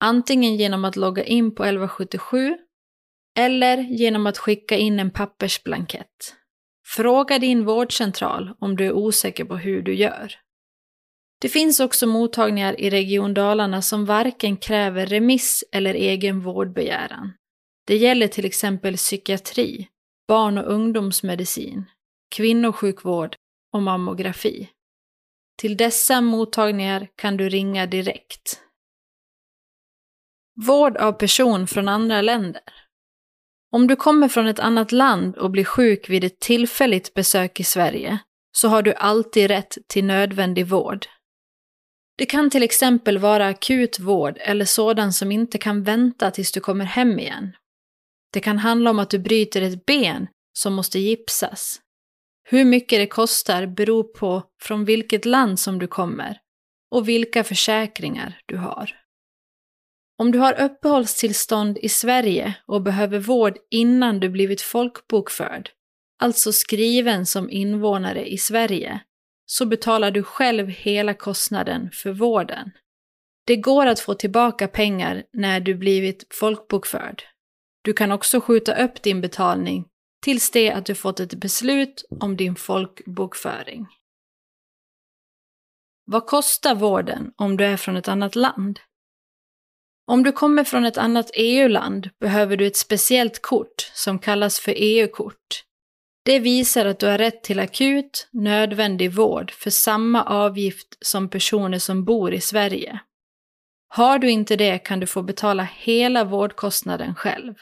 Antingen 0.03 0.55
genom 0.55 0.85
att 0.85 0.95
logga 0.95 1.23
in 1.23 1.55
på 1.55 1.63
1177 1.63 2.57
eller 3.39 3.77
genom 3.77 4.27
att 4.27 4.37
skicka 4.37 4.77
in 4.77 4.99
en 4.99 5.11
pappersblankett. 5.11 6.35
Fråga 6.85 7.39
din 7.39 7.65
vårdcentral 7.65 8.53
om 8.59 8.75
du 8.75 8.85
är 8.85 8.91
osäker 8.91 9.45
på 9.45 9.57
hur 9.57 9.81
du 9.81 9.95
gör. 9.95 10.33
Det 11.41 11.49
finns 11.49 11.79
också 11.79 12.07
mottagningar 12.07 12.81
i 12.81 12.89
Region 12.89 13.33
Dalarna 13.33 13.81
som 13.81 14.05
varken 14.05 14.57
kräver 14.57 15.05
remiss 15.05 15.63
eller 15.71 15.93
egen 15.93 16.41
vårdbegäran. 16.41 17.33
Det 17.85 17.97
gäller 17.97 18.27
till 18.27 18.45
exempel 18.45 18.97
psykiatri, 18.97 19.87
barn 20.27 20.57
och 20.57 20.73
ungdomsmedicin, 20.73 21.85
kvinnosjukvård 22.35 23.35
och 23.73 23.81
mammografi. 23.81 24.69
Till 25.57 25.77
dessa 25.77 26.21
mottagningar 26.21 27.07
kan 27.15 27.37
du 27.37 27.49
ringa 27.49 27.85
direkt. 27.85 28.61
Vård 30.55 30.97
av 30.97 31.11
person 31.11 31.67
från 31.67 31.87
andra 31.87 32.21
länder. 32.21 32.82
Om 33.73 33.87
du 33.87 33.95
kommer 33.95 34.27
från 34.27 34.47
ett 34.47 34.59
annat 34.59 34.91
land 34.91 35.37
och 35.37 35.51
blir 35.51 35.63
sjuk 35.63 36.09
vid 36.09 36.23
ett 36.23 36.39
tillfälligt 36.39 37.13
besök 37.13 37.59
i 37.59 37.63
Sverige 37.63 38.19
så 38.51 38.67
har 38.67 38.81
du 38.81 38.93
alltid 38.93 39.47
rätt 39.47 39.77
till 39.87 40.05
nödvändig 40.05 40.67
vård. 40.67 41.05
Det 42.17 42.25
kan 42.25 42.49
till 42.49 42.63
exempel 42.63 43.17
vara 43.17 43.47
akut 43.47 43.99
vård 43.99 44.37
eller 44.39 44.65
sådan 44.65 45.13
som 45.13 45.31
inte 45.31 45.57
kan 45.57 45.83
vänta 45.83 46.31
tills 46.31 46.51
du 46.51 46.59
kommer 46.59 46.85
hem 46.85 47.19
igen. 47.19 47.55
Det 48.33 48.39
kan 48.39 48.57
handla 48.57 48.89
om 48.89 48.99
att 48.99 49.09
du 49.09 49.19
bryter 49.19 49.61
ett 49.61 49.85
ben 49.85 50.27
som 50.57 50.73
måste 50.73 50.99
gipsas. 50.99 51.79
Hur 52.49 52.65
mycket 52.65 52.99
det 52.99 53.07
kostar 53.07 53.65
beror 53.65 54.03
på 54.03 54.43
från 54.61 54.85
vilket 54.85 55.25
land 55.25 55.59
som 55.59 55.79
du 55.79 55.87
kommer 55.87 56.37
och 56.91 57.07
vilka 57.07 57.43
försäkringar 57.43 58.39
du 58.45 58.57
har. 58.57 59.02
Om 60.23 60.31
du 60.31 60.39
har 60.39 60.61
uppehållstillstånd 60.61 61.77
i 61.81 61.89
Sverige 61.89 62.55
och 62.65 62.81
behöver 62.81 63.19
vård 63.19 63.57
innan 63.71 64.19
du 64.19 64.29
blivit 64.29 64.61
folkbokförd, 64.61 65.69
alltså 66.19 66.53
skriven 66.53 67.25
som 67.25 67.49
invånare 67.49 68.29
i 68.29 68.37
Sverige, 68.37 68.99
så 69.45 69.65
betalar 69.65 70.11
du 70.11 70.23
själv 70.23 70.67
hela 70.67 71.13
kostnaden 71.13 71.89
för 71.93 72.11
vården. 72.11 72.71
Det 73.45 73.55
går 73.55 73.85
att 73.85 73.99
få 73.99 74.13
tillbaka 74.13 74.67
pengar 74.67 75.23
när 75.33 75.59
du 75.59 75.75
blivit 75.75 76.27
folkbokförd. 76.33 77.23
Du 77.81 77.93
kan 77.93 78.11
också 78.11 78.41
skjuta 78.41 78.83
upp 78.83 79.03
din 79.03 79.21
betalning 79.21 79.85
tills 80.21 80.51
det 80.51 80.71
att 80.71 80.85
du 80.85 80.95
fått 80.95 81.19
ett 81.19 81.33
beslut 81.33 82.05
om 82.19 82.37
din 82.37 82.55
folkbokföring. 82.55 83.87
Vad 86.05 86.25
kostar 86.25 86.75
vården 86.75 87.31
om 87.35 87.57
du 87.57 87.65
är 87.65 87.77
från 87.77 87.97
ett 87.97 88.07
annat 88.07 88.35
land? 88.35 88.79
Om 90.05 90.23
du 90.23 90.31
kommer 90.31 90.63
från 90.63 90.85
ett 90.85 90.97
annat 90.97 91.31
EU-land 91.33 92.09
behöver 92.19 92.57
du 92.57 92.67
ett 92.67 92.77
speciellt 92.77 93.41
kort 93.41 93.91
som 93.93 94.19
kallas 94.19 94.59
för 94.59 94.73
EU-kort. 94.77 95.63
Det 96.25 96.39
visar 96.39 96.85
att 96.85 96.99
du 96.99 97.05
har 97.05 97.17
rätt 97.17 97.43
till 97.43 97.59
akut, 97.59 98.27
nödvändig 98.31 99.11
vård 99.11 99.51
för 99.51 99.69
samma 99.69 100.23
avgift 100.23 100.97
som 101.01 101.29
personer 101.29 101.79
som 101.79 102.05
bor 102.05 102.33
i 102.33 102.41
Sverige. 102.41 102.99
Har 103.87 104.19
du 104.19 104.29
inte 104.29 104.55
det 104.55 104.77
kan 104.77 104.99
du 104.99 105.07
få 105.07 105.21
betala 105.21 105.63
hela 105.63 106.23
vårdkostnaden 106.23 107.15
själv. 107.15 107.53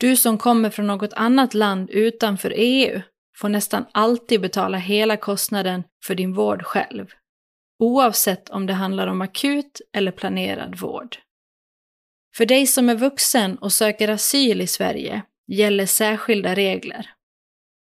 Du 0.00 0.16
som 0.16 0.38
kommer 0.38 0.70
från 0.70 0.86
något 0.86 1.12
annat 1.12 1.54
land 1.54 1.90
utanför 1.90 2.52
EU 2.56 3.00
får 3.36 3.48
nästan 3.48 3.86
alltid 3.92 4.40
betala 4.40 4.78
hela 4.78 5.16
kostnaden 5.16 5.84
för 6.04 6.14
din 6.14 6.34
vård 6.34 6.62
själv, 6.62 7.06
oavsett 7.78 8.50
om 8.50 8.66
det 8.66 8.72
handlar 8.72 9.06
om 9.06 9.20
akut 9.20 9.80
eller 9.92 10.12
planerad 10.12 10.78
vård. 10.78 11.16
För 12.36 12.46
dig 12.46 12.66
som 12.66 12.88
är 12.88 12.94
vuxen 12.94 13.58
och 13.58 13.72
söker 13.72 14.08
asyl 14.08 14.60
i 14.60 14.66
Sverige 14.66 15.22
gäller 15.46 15.86
särskilda 15.86 16.54
regler. 16.54 17.10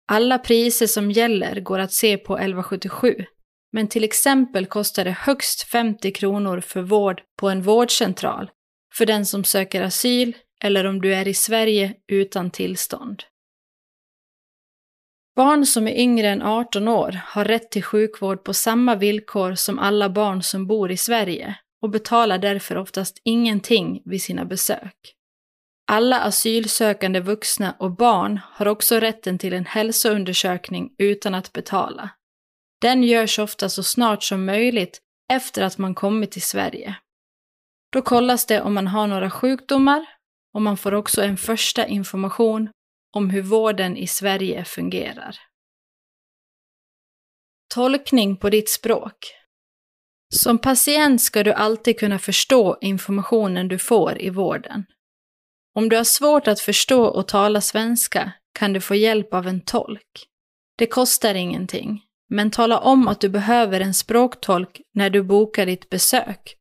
Alla 0.09 0.38
priser 0.38 0.87
som 0.87 1.11
gäller 1.11 1.61
går 1.61 1.79
att 1.79 1.92
se 1.92 2.16
på 2.16 2.38
1177, 2.38 3.24
men 3.72 3.88
till 3.88 4.05
exempel 4.05 4.66
kostar 4.66 5.05
det 5.05 5.11
högst 5.11 5.62
50 5.62 6.12
kronor 6.12 6.61
för 6.61 6.83
vård 6.83 7.22
på 7.37 7.48
en 7.48 7.62
vårdcentral 7.62 8.50
för 8.94 9.07
den 9.07 9.26
som 9.26 9.44
söker 9.44 9.83
asyl 9.83 10.37
eller 10.62 10.85
om 10.85 11.00
du 11.00 11.14
är 11.14 11.29
i 11.29 11.35
Sverige 11.35 11.94
utan 12.12 12.50
tillstånd. 12.50 13.22
Barn 15.37 15.66
som 15.66 15.88
är 15.88 15.99
yngre 15.99 16.29
än 16.29 16.43
18 16.43 16.88
år 16.88 17.21
har 17.25 17.45
rätt 17.45 17.71
till 17.71 17.83
sjukvård 17.83 18.45
på 18.45 18.55
samma 18.55 18.95
villkor 18.95 19.55
som 19.55 19.79
alla 19.79 20.11
barn 20.11 20.43
som 20.43 20.66
bor 20.66 20.90
i 20.90 20.97
Sverige 20.97 21.55
och 21.83 21.90
betalar 21.90 22.38
därför 22.38 22.77
oftast 22.77 23.21
ingenting 23.25 24.03
vid 24.05 24.23
sina 24.23 24.45
besök. 24.45 25.14
Alla 25.93 26.21
asylsökande 26.21 27.21
vuxna 27.21 27.77
och 27.79 27.90
barn 27.90 28.40
har 28.45 28.66
också 28.66 29.01
rätten 29.01 29.38
till 29.38 29.53
en 29.53 29.64
hälsoundersökning 29.64 30.95
utan 30.99 31.35
att 31.35 31.53
betala. 31.53 32.11
Den 32.81 33.05
görs 33.05 33.38
ofta 33.38 33.69
så 33.69 33.83
snart 33.83 34.23
som 34.23 34.45
möjligt 34.45 35.01
efter 35.33 35.62
att 35.62 35.79
man 35.79 35.95
kommit 35.95 36.31
till 36.31 36.43
Sverige. 36.43 36.97
Då 37.93 38.03
kollas 38.03 38.47
det 38.47 38.61
om 38.61 38.75
man 38.75 38.87
har 38.87 39.07
några 39.07 39.31
sjukdomar 39.31 40.07
och 40.55 40.62
man 40.62 40.77
får 40.77 40.95
också 40.95 41.23
en 41.23 41.37
första 41.37 41.87
information 41.87 42.69
om 43.16 43.31
hur 43.31 43.42
vården 43.42 43.96
i 43.96 44.07
Sverige 44.07 44.64
fungerar. 44.64 45.37
Tolkning 47.75 48.37
på 48.37 48.51
ditt 48.51 48.70
språk. 48.70 49.16
Som 50.35 50.59
patient 50.59 51.23
ska 51.23 51.42
du 51.42 51.53
alltid 51.53 51.99
kunna 51.99 52.18
förstå 52.18 52.79
informationen 52.81 53.68
du 53.68 53.79
får 53.79 54.23
i 54.23 54.31
vården. 54.31 54.85
Om 55.75 55.88
du 55.88 55.96
har 55.96 56.05
svårt 56.05 56.49
att 56.49 56.61
förstå 56.61 57.05
och 57.05 57.29
tala 57.29 57.61
svenska 57.61 58.33
kan 58.59 58.73
du 58.73 58.81
få 58.81 58.94
hjälp 58.94 59.35
av 59.35 59.46
en 59.46 59.61
tolk. 59.61 60.27
Det 60.79 60.87
kostar 60.87 61.35
ingenting, 61.35 62.03
men 62.29 62.51
tala 62.51 62.79
om 62.79 63.09
att 63.09 63.20
du 63.20 63.29
behöver 63.29 63.81
en 63.81 63.94
språktolk 63.94 64.81
när 64.94 65.11
du 65.11 65.23
bokar 65.23 65.66
ditt 65.66 65.90
besök. 65.90 66.57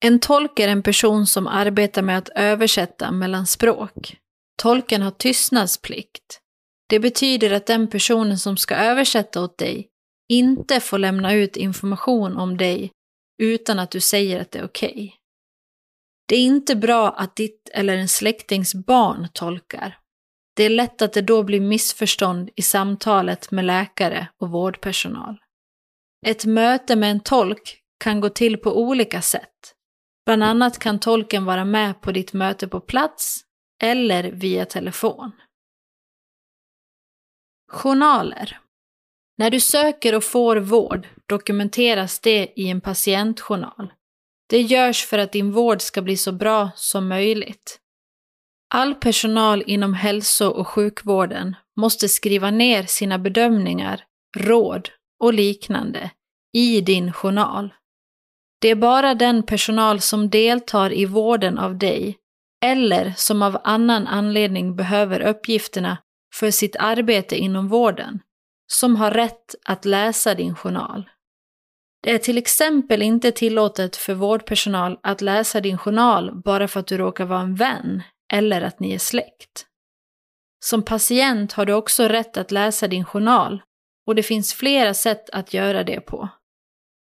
En 0.00 0.20
tolk 0.20 0.58
är 0.58 0.68
en 0.68 0.82
person 0.82 1.26
som 1.26 1.46
arbetar 1.46 2.02
med 2.02 2.18
att 2.18 2.28
översätta 2.28 3.12
mellan 3.12 3.46
språk. 3.46 4.16
Tolken 4.62 5.02
har 5.02 5.10
tystnadsplikt. 5.10 6.40
Det 6.88 7.00
betyder 7.00 7.50
att 7.50 7.66
den 7.66 7.90
personen 7.90 8.38
som 8.38 8.56
ska 8.56 8.74
översätta 8.74 9.42
åt 9.42 9.58
dig 9.58 9.88
inte 10.28 10.80
får 10.80 10.98
lämna 10.98 11.32
ut 11.32 11.56
information 11.56 12.36
om 12.36 12.56
dig 12.56 12.92
utan 13.42 13.78
att 13.78 13.90
du 13.90 14.00
säger 14.00 14.40
att 14.40 14.50
det 14.50 14.58
är 14.58 14.64
okej. 14.64 14.90
Okay. 14.90 15.10
Det 16.28 16.36
är 16.36 16.40
inte 16.40 16.76
bra 16.76 17.10
att 17.10 17.36
ditt 17.36 17.70
eller 17.74 17.96
en 17.96 18.08
släktings 18.08 18.74
barn 18.74 19.28
tolkar. 19.32 19.98
Det 20.56 20.64
är 20.64 20.70
lätt 20.70 21.02
att 21.02 21.12
det 21.12 21.22
då 21.22 21.42
blir 21.42 21.60
missförstånd 21.60 22.50
i 22.56 22.62
samtalet 22.62 23.50
med 23.50 23.64
läkare 23.64 24.28
och 24.40 24.50
vårdpersonal. 24.50 25.36
Ett 26.26 26.44
möte 26.44 26.96
med 26.96 27.10
en 27.10 27.20
tolk 27.20 27.78
kan 28.04 28.20
gå 28.20 28.28
till 28.28 28.56
på 28.56 28.78
olika 28.80 29.22
sätt. 29.22 29.74
Bland 30.26 30.44
annat 30.44 30.78
kan 30.78 31.00
tolken 31.00 31.44
vara 31.44 31.64
med 31.64 32.00
på 32.00 32.12
ditt 32.12 32.32
möte 32.32 32.68
på 32.68 32.80
plats 32.80 33.44
eller 33.82 34.30
via 34.32 34.64
telefon. 34.64 35.32
Journaler. 37.72 38.58
När 39.38 39.50
du 39.50 39.60
söker 39.60 40.14
och 40.14 40.24
får 40.24 40.56
vård 40.56 41.08
dokumenteras 41.26 42.20
det 42.20 42.52
i 42.56 42.68
en 42.68 42.80
patientjournal. 42.80 43.92
Det 44.48 44.60
görs 44.60 45.06
för 45.06 45.18
att 45.18 45.32
din 45.32 45.52
vård 45.52 45.80
ska 45.80 46.02
bli 46.02 46.16
så 46.16 46.32
bra 46.32 46.70
som 46.76 47.08
möjligt. 47.08 47.80
All 48.74 48.94
personal 48.94 49.62
inom 49.66 49.94
hälso 49.94 50.48
och 50.48 50.68
sjukvården 50.68 51.56
måste 51.76 52.08
skriva 52.08 52.50
ner 52.50 52.82
sina 52.82 53.18
bedömningar, 53.18 54.04
råd 54.36 54.88
och 55.20 55.34
liknande 55.34 56.10
i 56.52 56.80
din 56.80 57.12
journal. 57.12 57.74
Det 58.60 58.68
är 58.68 58.74
bara 58.74 59.14
den 59.14 59.42
personal 59.42 60.00
som 60.00 60.30
deltar 60.30 60.92
i 60.92 61.04
vården 61.04 61.58
av 61.58 61.78
dig 61.78 62.17
eller 62.64 63.12
som 63.16 63.42
av 63.42 63.58
annan 63.64 64.06
anledning 64.06 64.76
behöver 64.76 65.20
uppgifterna 65.20 65.98
för 66.34 66.50
sitt 66.50 66.76
arbete 66.76 67.36
inom 67.36 67.68
vården 67.68 68.20
som 68.72 68.96
har 68.96 69.10
rätt 69.10 69.54
att 69.64 69.84
läsa 69.84 70.34
din 70.34 70.54
journal. 70.54 71.10
Det 72.02 72.12
är 72.12 72.18
till 72.18 72.38
exempel 72.38 73.02
inte 73.02 73.32
tillåtet 73.32 73.96
för 73.96 74.14
vårdpersonal 74.14 74.98
att 75.02 75.20
läsa 75.20 75.60
din 75.60 75.78
journal 75.78 76.42
bara 76.44 76.68
för 76.68 76.80
att 76.80 76.86
du 76.86 76.98
råkar 76.98 77.24
vara 77.24 77.40
en 77.40 77.54
vän 77.54 78.02
eller 78.32 78.62
att 78.62 78.80
ni 78.80 78.94
är 78.94 78.98
släkt. 78.98 79.66
Som 80.64 80.82
patient 80.82 81.52
har 81.52 81.66
du 81.66 81.72
också 81.72 82.08
rätt 82.08 82.36
att 82.36 82.50
läsa 82.50 82.88
din 82.88 83.04
journal 83.04 83.62
och 84.06 84.14
det 84.14 84.22
finns 84.22 84.54
flera 84.54 84.94
sätt 84.94 85.30
att 85.30 85.54
göra 85.54 85.84
det 85.84 86.00
på. 86.00 86.28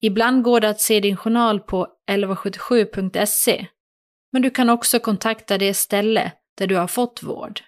Ibland 0.02 0.44
går 0.44 0.60
det 0.60 0.70
att 0.70 0.82
se 0.82 1.00
din 1.00 1.18
journal 1.18 1.60
på 1.60 1.88
1177.se, 2.12 3.68
men 4.36 4.42
du 4.42 4.50
kan 4.50 4.70
också 4.70 5.00
kontakta 5.00 5.58
det 5.58 5.74
ställe 5.74 6.32
där 6.58 6.68
du 6.68 6.76
har 6.76 6.88
fått 6.88 7.24
vård. 7.24 7.62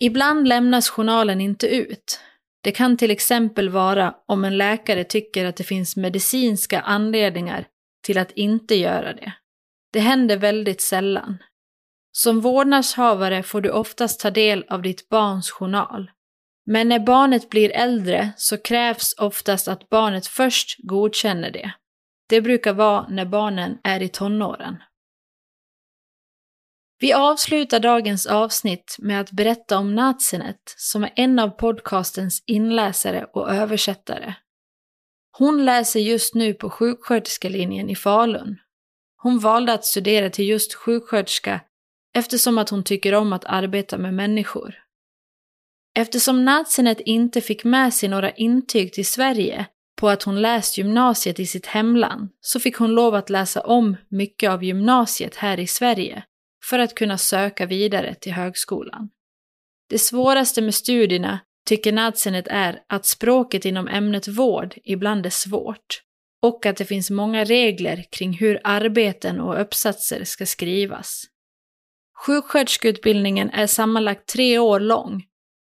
Ibland 0.00 0.48
lämnas 0.48 0.88
journalen 0.90 1.40
inte 1.40 1.66
ut. 1.66 2.20
Det 2.62 2.72
kan 2.72 2.96
till 2.96 3.10
exempel 3.10 3.68
vara 3.68 4.14
om 4.26 4.44
en 4.44 4.58
läkare 4.58 5.04
tycker 5.04 5.44
att 5.44 5.56
det 5.56 5.64
finns 5.64 5.96
medicinska 5.96 6.80
anledningar 6.80 7.66
till 8.04 8.18
att 8.18 8.30
inte 8.30 8.74
göra 8.74 9.12
det. 9.12 9.32
Det 9.92 10.00
händer 10.00 10.36
väldigt 10.36 10.80
sällan. 10.80 11.42
Som 12.12 12.40
vårdnadshavare 12.40 13.42
får 13.42 13.60
du 13.60 13.70
oftast 13.70 14.20
ta 14.20 14.30
del 14.30 14.64
av 14.68 14.82
ditt 14.82 15.08
barns 15.08 15.50
journal. 15.50 16.10
Men 16.66 16.88
när 16.88 16.98
barnet 16.98 17.50
blir 17.50 17.70
äldre 17.70 18.32
så 18.36 18.58
krävs 18.58 19.14
oftast 19.18 19.68
att 19.68 19.88
barnet 19.88 20.26
först 20.26 20.76
godkänner 20.78 21.50
det. 21.50 21.72
Det 22.28 22.40
brukar 22.40 22.72
vara 22.72 23.08
när 23.08 23.24
barnen 23.24 23.78
är 23.84 24.02
i 24.02 24.08
tonåren. 24.08 24.76
Vi 27.02 27.12
avslutar 27.12 27.80
dagens 27.80 28.26
avsnitt 28.26 28.96
med 28.98 29.20
att 29.20 29.30
berätta 29.30 29.78
om 29.78 29.94
Natsinet 29.94 30.74
som 30.76 31.04
är 31.04 31.12
en 31.16 31.38
av 31.38 31.48
podcastens 31.48 32.42
inläsare 32.46 33.26
och 33.32 33.50
översättare. 33.50 34.34
Hon 35.38 35.64
läser 35.64 36.00
just 36.00 36.34
nu 36.34 36.54
på 36.54 36.70
sjuksköterskelinjen 36.70 37.90
i 37.90 37.96
Falun. 37.96 38.56
Hon 39.16 39.38
valde 39.38 39.72
att 39.72 39.84
studera 39.84 40.30
till 40.30 40.48
just 40.48 40.74
sjuksköterska 40.74 41.60
eftersom 42.14 42.58
att 42.58 42.68
hon 42.68 42.84
tycker 42.84 43.14
om 43.14 43.32
att 43.32 43.44
arbeta 43.44 43.98
med 43.98 44.14
människor. 44.14 44.74
Eftersom 45.94 46.44
Natsinet 46.44 47.00
inte 47.00 47.40
fick 47.40 47.64
med 47.64 47.94
sig 47.94 48.08
några 48.08 48.30
intyg 48.30 48.92
till 48.92 49.06
Sverige 49.06 49.66
på 50.00 50.08
att 50.08 50.22
hon 50.22 50.42
läst 50.42 50.78
gymnasiet 50.78 51.40
i 51.40 51.46
sitt 51.46 51.66
hemland 51.66 52.28
så 52.40 52.60
fick 52.60 52.76
hon 52.76 52.90
lov 52.90 53.14
att 53.14 53.30
läsa 53.30 53.60
om 53.60 53.96
mycket 54.08 54.50
av 54.50 54.64
gymnasiet 54.64 55.36
här 55.36 55.60
i 55.60 55.66
Sverige 55.66 56.24
för 56.64 56.78
att 56.78 56.94
kunna 56.94 57.18
söka 57.18 57.66
vidare 57.66 58.14
till 58.14 58.32
högskolan. 58.32 59.10
Det 59.88 59.98
svåraste 59.98 60.62
med 60.62 60.74
studierna 60.74 61.40
tycker 61.66 61.92
Nadsenet 61.92 62.46
är 62.48 62.82
att 62.86 63.06
språket 63.06 63.64
inom 63.64 63.88
ämnet 63.88 64.28
vård 64.28 64.74
ibland 64.84 65.26
är 65.26 65.30
svårt 65.30 66.02
och 66.42 66.66
att 66.66 66.76
det 66.76 66.84
finns 66.84 67.10
många 67.10 67.44
regler 67.44 68.04
kring 68.10 68.32
hur 68.32 68.60
arbeten 68.64 69.40
och 69.40 69.60
uppsatser 69.60 70.24
ska 70.24 70.46
skrivas. 70.46 71.24
Sjuksköterskeutbildningen 72.26 73.50
är 73.50 73.66
sammanlagt 73.66 74.28
tre 74.28 74.58
år 74.58 74.80
lång 74.80 75.24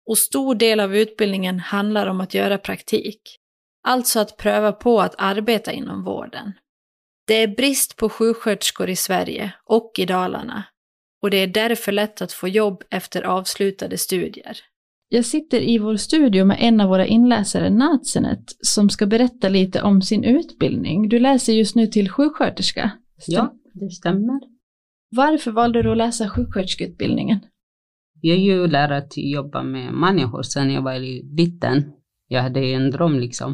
och 0.09 0.17
stor 0.17 0.55
del 0.55 0.79
av 0.79 0.95
utbildningen 0.95 1.59
handlar 1.59 2.07
om 2.07 2.21
att 2.21 2.33
göra 2.33 2.57
praktik, 2.57 3.21
alltså 3.83 4.19
att 4.19 4.37
pröva 4.37 4.71
på 4.71 5.01
att 5.01 5.15
arbeta 5.17 5.71
inom 5.71 6.03
vården. 6.03 6.51
Det 7.27 7.33
är 7.33 7.47
brist 7.47 7.95
på 7.95 8.09
sjuksköterskor 8.09 8.89
i 8.89 8.95
Sverige 8.95 9.53
och 9.65 9.91
i 9.97 10.05
Dalarna 10.05 10.63
och 11.25 11.31
det 11.31 11.37
är 11.37 11.47
därför 11.47 11.91
lätt 11.91 12.21
att 12.21 12.31
få 12.31 12.47
jobb 12.47 12.83
efter 12.89 13.23
avslutade 13.23 13.97
studier. 13.97 14.57
Jag 15.09 15.25
sitter 15.25 15.61
i 15.61 15.77
vår 15.77 15.95
studio 15.95 16.45
med 16.45 16.57
en 16.59 16.81
av 16.81 16.89
våra 16.89 17.05
inläsare, 17.05 17.69
Natsenet, 17.69 18.43
som 18.59 18.89
ska 18.89 19.05
berätta 19.05 19.49
lite 19.49 19.81
om 19.81 20.01
sin 20.01 20.23
utbildning. 20.23 21.09
Du 21.09 21.19
läser 21.19 21.53
just 21.53 21.75
nu 21.75 21.87
till 21.87 22.09
sjuksköterska. 22.09 22.91
Stäm 23.19 23.35
ja, 23.35 23.53
det 23.73 23.89
stämmer. 23.89 24.39
Varför 25.15 25.51
valde 25.51 25.83
du 25.83 25.91
att 25.91 25.97
läsa 25.97 26.29
sjuksköterskeutbildningen? 26.29 27.39
Jag 28.21 28.37
är 28.37 28.41
ju 28.41 28.67
lärare 28.67 28.97
att 28.97 29.13
jobba 29.17 29.63
med 29.63 29.93
människor 29.93 30.43
sedan 30.43 30.71
jag 30.71 30.81
var 30.81 30.99
liten. 31.37 31.91
Jag 32.27 32.41
hade 32.41 32.59
en 32.59 32.91
dröm 32.91 33.19
liksom 33.19 33.51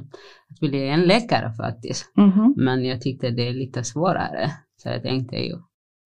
att 0.49 0.59
bli 0.59 0.87
en 0.87 1.01
läkare 1.01 1.53
faktiskt. 1.53 2.13
Mm 2.17 2.31
-hmm. 2.31 2.53
Men 2.55 2.85
jag 2.85 3.01
tyckte 3.01 3.29
det 3.29 3.47
är 3.47 3.53
lite 3.53 3.83
svårare. 3.83 4.51
Så 4.77 4.89
jag 4.89 5.03
tänkte 5.03 5.35
ju 5.35 5.55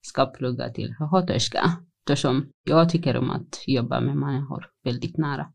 ska 0.06 0.26
plugga 0.26 0.70
till 0.70 0.96
sköterska 1.12 1.72
eftersom 2.00 2.46
jag 2.64 2.90
tycker 2.90 3.18
om 3.18 3.30
att 3.30 3.64
jobba 3.68 4.02
med 4.02 4.18
människor 4.18 4.66
väldigt 4.84 5.18
nära. 5.18 5.48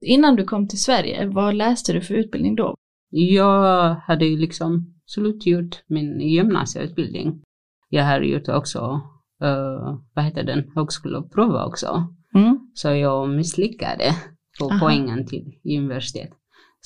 Innan 0.00 0.36
du 0.36 0.44
kom 0.44 0.68
till 0.68 0.82
Sverige, 0.82 1.26
vad 1.26 1.54
läste 1.54 1.92
du 1.92 2.00
för 2.00 2.14
utbildning 2.14 2.56
då? 2.56 2.74
Jag 3.10 3.94
hade 3.94 4.24
ju 4.24 4.38
liksom 4.38 4.94
slutgjort 5.06 5.82
min 5.86 6.20
gymnasieutbildning. 6.20 7.42
Jag 7.88 8.04
har 8.04 8.20
gjort 8.20 8.48
också, 8.48 9.00
uh, 9.44 9.98
vad 10.14 10.24
heter 10.24 10.42
den, 10.42 10.72
högskoleprov 10.74 11.54
också. 11.54 12.14
Mm. 12.34 12.70
Så 12.74 12.88
jag 12.88 13.28
misslyckade 13.28 14.04
på 14.58 14.78
poängen 14.80 15.26
till 15.26 15.58
universitet. 15.64 16.30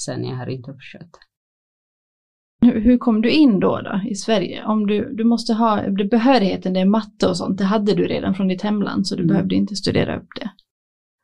Sen 0.04 0.24
jag 0.24 0.36
har 0.36 0.46
inte 0.46 0.74
försökt. 0.74 1.27
Hur, 2.60 2.80
hur 2.80 2.98
kom 2.98 3.22
du 3.22 3.30
in 3.30 3.60
då, 3.60 3.80
då 3.80 4.00
i 4.10 4.14
Sverige? 4.14 4.64
Om 4.64 4.86
du, 4.86 5.14
du 5.14 5.24
måste 5.24 5.54
ha 5.54 5.82
behörigheten, 6.10 6.72
det 6.72 6.80
är 6.80 6.84
matte 6.84 7.26
och 7.26 7.36
sånt, 7.36 7.58
det 7.58 7.64
hade 7.64 7.94
du 7.94 8.06
redan 8.06 8.34
från 8.34 8.48
ditt 8.48 8.62
hemland 8.62 9.06
så 9.06 9.14
du 9.14 9.22
mm. 9.22 9.32
behövde 9.32 9.54
inte 9.54 9.76
studera 9.76 10.16
upp 10.16 10.28
det. 10.40 10.50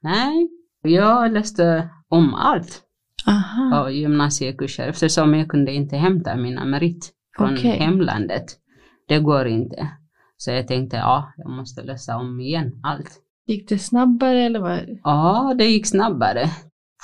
Nej, 0.03 0.49
jag 0.83 1.33
läste 1.33 1.89
om 2.09 2.35
allt 2.35 2.83
Aha. 3.27 3.77
av 3.77 3.93
gymnasiekurser 3.93 4.89
eftersom 4.89 5.35
jag 5.35 5.49
kunde 5.49 5.73
inte 5.73 5.97
hämta 5.97 6.37
mina 6.37 6.65
merit 6.65 7.13
från 7.37 7.55
okay. 7.55 7.71
hemlandet. 7.71 8.45
Det 9.09 9.19
går 9.19 9.47
inte. 9.47 9.89
Så 10.37 10.51
jag 10.51 10.69
tänkte, 10.69 10.97
ja, 10.97 11.33
jag 11.37 11.51
måste 11.51 11.83
läsa 11.83 12.17
om 12.17 12.41
igen 12.41 12.81
allt. 12.83 13.21
Gick 13.47 13.69
det 13.69 13.79
snabbare 13.79 14.43
eller 14.43 14.61
vad? 14.61 14.81
Ja, 15.03 15.55
det 15.59 15.65
gick 15.65 15.87
snabbare. 15.87 16.45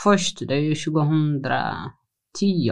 Först, 0.02 0.48
det 0.48 0.54
är 0.54 0.60
ju 0.60 0.74
2010, 0.74 2.70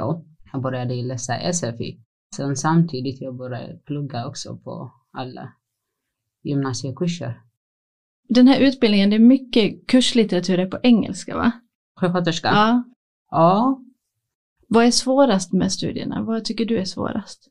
jag 0.52 0.62
började 0.62 0.94
läsa 0.94 1.52
SFI. 1.52 2.00
Sen 2.36 2.56
samtidigt 2.56 3.20
jag 3.20 3.36
började 3.36 3.78
plugga 3.84 4.26
också 4.26 4.56
på 4.56 4.92
alla 5.12 5.52
gymnasiekurser. 6.42 7.40
Den 8.28 8.48
här 8.48 8.60
utbildningen, 8.60 9.10
det 9.10 9.16
är 9.16 9.20
mycket 9.20 9.86
kurslitteratur 9.86 10.66
på 10.66 10.78
engelska 10.82 11.36
va? 11.36 11.52
Sjuksköterska? 12.00 12.48
Ja. 12.48 12.84
Ja. 13.30 13.82
Vad 14.68 14.84
är 14.84 14.90
svårast 14.90 15.52
med 15.52 15.72
studierna? 15.72 16.22
Vad 16.22 16.44
tycker 16.44 16.64
du 16.64 16.78
är 16.78 16.84
svårast? 16.84 17.48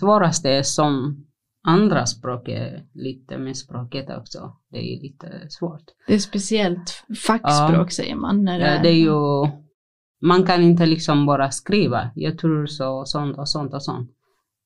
Svårast 0.00 0.44
är 0.44 0.62
som 0.62 1.24
andra 1.62 2.06
språk 2.06 2.48
är 2.48 2.86
lite 2.94 3.38
med 3.38 3.56
språket 3.56 4.10
också. 4.10 4.56
Det 4.70 4.78
är 4.78 5.02
lite 5.02 5.46
svårt. 5.48 5.84
Det 6.06 6.14
är 6.14 6.18
speciellt 6.18 7.04
fackspråk 7.26 7.86
ja. 7.86 7.90
säger 7.90 8.16
man. 8.16 8.44
När 8.44 8.58
det, 8.58 8.64
är... 8.64 8.82
det 8.82 8.88
är 8.88 8.92
ju 8.92 9.50
man 10.20 10.46
kan 10.46 10.62
inte 10.62 10.86
liksom 10.86 11.26
bara 11.26 11.50
skriva, 11.50 12.10
jag 12.14 12.38
tror 12.38 12.66
så, 12.66 13.04
sånt 13.04 13.38
och 13.38 13.48
sånt 13.48 13.74
och 13.74 13.82
sånt. 13.82 14.10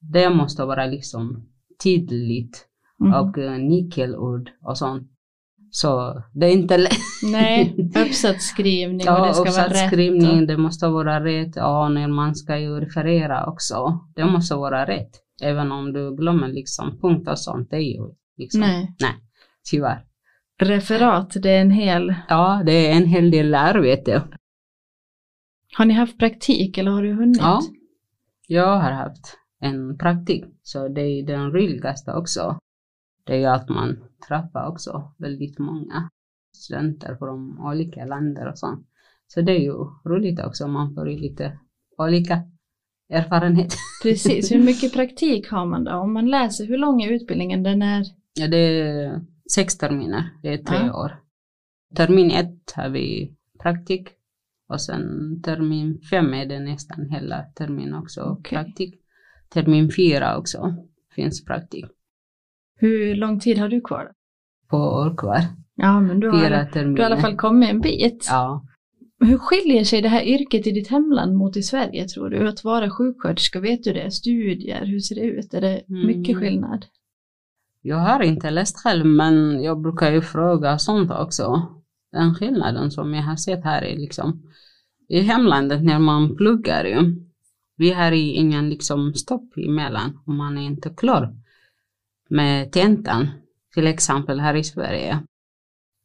Det 0.01 0.31
måste 0.31 0.65
vara 0.65 0.87
liksom 0.87 1.47
tydligt 1.83 2.67
mm. 3.01 3.15
och 3.15 3.39
uh, 3.39 3.59
nyckelord 3.59 4.51
och 4.63 4.79
sånt. 4.79 5.11
Så 5.71 6.23
det 6.33 6.47
är 6.47 6.51
inte 6.51 6.77
lätt. 6.77 6.93
Nej, 7.33 7.77
uppsatsskrivning 8.07 9.09
och 9.09 9.27
det 9.27 9.35
ska 9.35 9.51
vara 9.51 9.69
rätt. 9.69 10.41
och- 10.41 10.47
det 10.47 10.57
måste 10.57 10.89
vara 10.89 11.25
rätt. 11.25 11.57
Ja, 11.57 11.89
när 11.89 12.09
man 12.09 12.35
ska 12.35 12.59
ju 12.59 12.81
referera 12.81 13.47
också. 13.47 14.01
Det 14.15 14.25
måste 14.25 14.55
vara 14.55 14.87
rätt. 14.87 15.11
Även 15.43 15.73
om 15.73 15.93
du 15.93 16.17
glömmer 16.17 16.49
liksom 16.49 16.99
punkt 17.01 17.29
och 17.29 17.39
sånt, 17.39 17.71
det 17.71 17.77
är 17.77 17.81
ju 17.81 18.03
liksom. 18.39 18.61
Nej. 18.61 18.95
Nej, 19.01 19.15
tyvärr. 19.71 20.05
Referat, 20.63 21.37
det 21.43 21.51
är 21.51 21.61
en 21.61 21.71
hel... 21.71 22.15
Ja, 22.29 22.63
det 22.67 22.91
är 22.91 22.97
en 22.97 23.07
hel 23.07 23.31
del 23.31 23.55
arbete. 23.55 24.23
Har 25.77 25.85
ni 25.85 25.95
haft 25.95 26.19
praktik 26.19 26.79
eller 26.79 26.91
har 26.91 27.03
du 27.03 27.13
hunnit? 27.13 27.39
Ja, 27.41 27.61
jag 28.47 28.79
har 28.81 28.91
haft 28.91 29.39
en 29.61 29.99
praktik, 29.99 30.45
så 30.63 30.89
det 30.89 31.01
är 31.01 31.27
den 31.27 31.51
roligaste 31.53 32.13
också. 32.13 32.59
Det 33.25 33.43
är 33.43 33.49
att 33.51 33.69
man 33.69 33.97
träffar 34.29 34.67
också 34.69 35.13
väldigt 35.19 35.59
många 35.59 36.11
studenter 36.57 37.15
från 37.17 37.61
olika 37.61 38.05
länder 38.05 38.49
och 38.49 38.59
sånt. 38.59 38.87
Så 39.27 39.41
det 39.41 39.53
är 39.53 39.61
ju 39.61 39.75
roligt 40.05 40.41
också, 40.41 40.69
man 40.69 40.95
får 40.95 41.11
ju 41.11 41.19
lite 41.19 41.59
olika 41.99 42.43
erfarenhet. 43.09 43.75
Precis, 44.03 44.53
hur 44.53 44.63
mycket 44.63 44.93
praktik 44.93 45.51
har 45.51 45.67
man 45.67 45.85
då? 45.85 45.93
Om 45.93 46.13
man 46.13 46.27
läser, 46.27 46.67
hur 46.67 46.79
lång 46.79 47.03
är 47.03 47.11
utbildningen? 47.13 47.63
Den 47.63 47.83
är... 47.83 48.05
Ja, 48.35 48.49
det 48.49 48.57
är 48.57 49.21
sex 49.55 49.79
terminer, 49.79 50.25
det 50.43 50.49
är 50.49 50.59
tre 50.59 50.77
Ja. 50.87 51.05
år. 51.05 51.21
Termin 51.97 52.31
ett 52.31 52.73
har 52.77 52.89
vi 52.89 53.35
praktik 53.63 54.09
och 54.75 54.81
sen 54.81 55.03
termin 55.43 56.01
fem 56.11 56.35
är 56.35 56.47
det 56.47 56.61
nästan 56.61 57.11
hela 57.11 57.43
termin 57.43 57.95
också 57.95 58.21
Okej. 58.23 58.57
praktik. 58.59 58.95
Termin 59.49 59.91
fyra 59.97 60.37
också 60.39 60.75
finns 61.15 61.45
praktik 61.45 61.85
Hur 62.77 63.15
lång 63.15 63.41
tid 63.41 63.59
har 63.59 63.69
du 63.69 63.81
kvar? 63.81 64.13
på 64.71 64.77
år 64.77 65.17
kvar. 65.17 65.41
Ja, 65.75 66.01
men 66.01 66.21
du 66.21 66.29
har, 66.29 66.37
du 66.73 66.91
har 66.91 66.99
i 66.99 67.03
alla 67.03 67.17
fall 67.17 67.37
kommit 67.37 67.71
en 67.71 67.81
bit. 67.81 68.27
Ja. 68.31 68.65
Hur 69.21 69.39
skiljer 69.39 69.85
sig 69.85 70.03
det 70.03 70.09
här 70.09 70.23
yrket 70.23 70.67
i 70.67 70.71
ditt 70.71 70.89
hemland 70.89 71.35
mot 71.37 71.57
i 71.57 71.63
Sverige 71.63 72.09
tror 72.09 72.29
du? 72.31 72.49
Att 72.49 72.65
vara 72.65 72.91
sjuksköterska, 72.91 73.61
vet 73.61 73.85
du 73.85 73.93
det? 73.93 74.11
Studier, 74.11 74.85
hur 74.87 75.01
ser 75.01 75.15
det 75.15 75.21
ut? 75.21 75.55
Är 75.55 75.61
det 75.61 75.83
mycket 75.89 76.37
Mm. 76.37 76.41
skillnad? 76.41 76.87
Jag 77.83 77.97
har 77.97 78.23
inte 78.23 78.51
läst 78.51 78.79
själv 78.83 79.07
men 79.07 79.63
jag 79.63 79.81
brukar 79.81 80.11
ju 80.13 80.21
fråga 80.21 80.79
sånt 80.79 81.11
också. 81.11 81.63
Den 82.13 82.35
skillnaden 82.35 82.91
som 82.91 83.15
jag 83.15 83.23
har 83.23 83.37
sett 83.37 83.65
här 83.65 83.83
är 83.83 83.97
liksom 83.97 84.43
i 85.09 85.21
hemlandet 85.21 85.83
när 85.85 85.99
man 85.99 86.37
pluggar 86.37 86.85
ju. 86.85 87.17
Vi 87.77 87.93
har 87.93 88.13
ingen 88.13 88.69
liksom 88.71 89.15
stopp 89.15 89.57
emellan 89.57 90.19
om 90.27 90.37
man 90.37 90.59
är 90.59 90.63
inte 90.63 90.91
klar 90.91 91.37
med 92.31 92.73
tentan. 92.73 93.29
Till 93.75 93.87
exempel 93.87 94.41
här 94.41 94.55
i 94.55 94.65
Sverige. 94.65 95.23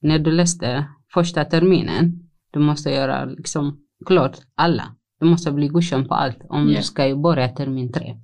När 0.01 0.19
du 0.19 0.31
läste 0.31 0.85
första 1.13 1.45
terminen, 1.45 2.29
du 2.51 2.59
måste 2.59 2.89
göra 2.89 3.25
liksom 3.25 3.79
klart 4.05 4.37
alla. 4.55 4.95
Du 5.19 5.25
måste 5.25 5.51
bli 5.51 5.67
godkänd 5.67 6.07
på 6.07 6.13
allt 6.13 6.37
om 6.49 6.69
Ja. 6.69 6.77
du 6.77 6.83
ska 6.83 7.07
ju 7.07 7.15
börja 7.15 7.49
termin 7.49 7.91
tre. 7.91 8.17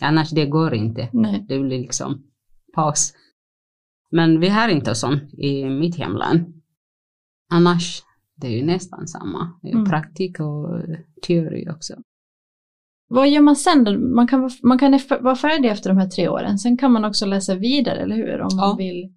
Annars 0.00 0.30
det 0.30 0.46
går 0.46 0.74
inte. 0.74 1.08
Nej. 1.12 1.44
Det 1.48 1.58
blir 1.58 1.78
liksom 1.80 2.22
paus. 2.74 3.12
Men 4.10 4.40
vi 4.40 4.48
har 4.48 4.68
inte 4.68 4.94
sånt 4.94 5.34
i 5.34 5.64
mitt 5.64 5.96
hemland. 5.96 6.62
Annars, 7.50 8.02
det 8.40 8.46
är 8.46 8.50
ju 8.58 8.64
nästan 8.66 9.08
samma. 9.08 9.52
Mm. 9.64 9.84
Praktik 9.84 10.40
och 10.40 10.80
teori 11.26 11.68
också. 11.70 11.94
Vad 13.08 13.28
gör 13.30 13.40
man 13.40 13.56
sen? 13.56 14.14
Man 14.14 14.26
kan, 14.26 14.50
man 14.62 14.78
kan 14.78 15.00
vara 15.20 15.36
färdig 15.36 15.68
efter 15.70 15.90
de 15.90 15.98
här 15.98 16.08
tre 16.08 16.28
åren. 16.28 16.58
Sen 16.58 16.76
kan 16.76 16.92
man 16.92 17.04
också 17.04 17.26
läsa 17.26 17.54
vidare, 17.54 17.98
eller 18.00 18.16
hur? 18.16 18.40
Om 18.40 18.48
Ja. 18.50 18.56
man 18.66 18.76
vill 18.76 19.02
Man 19.02 19.12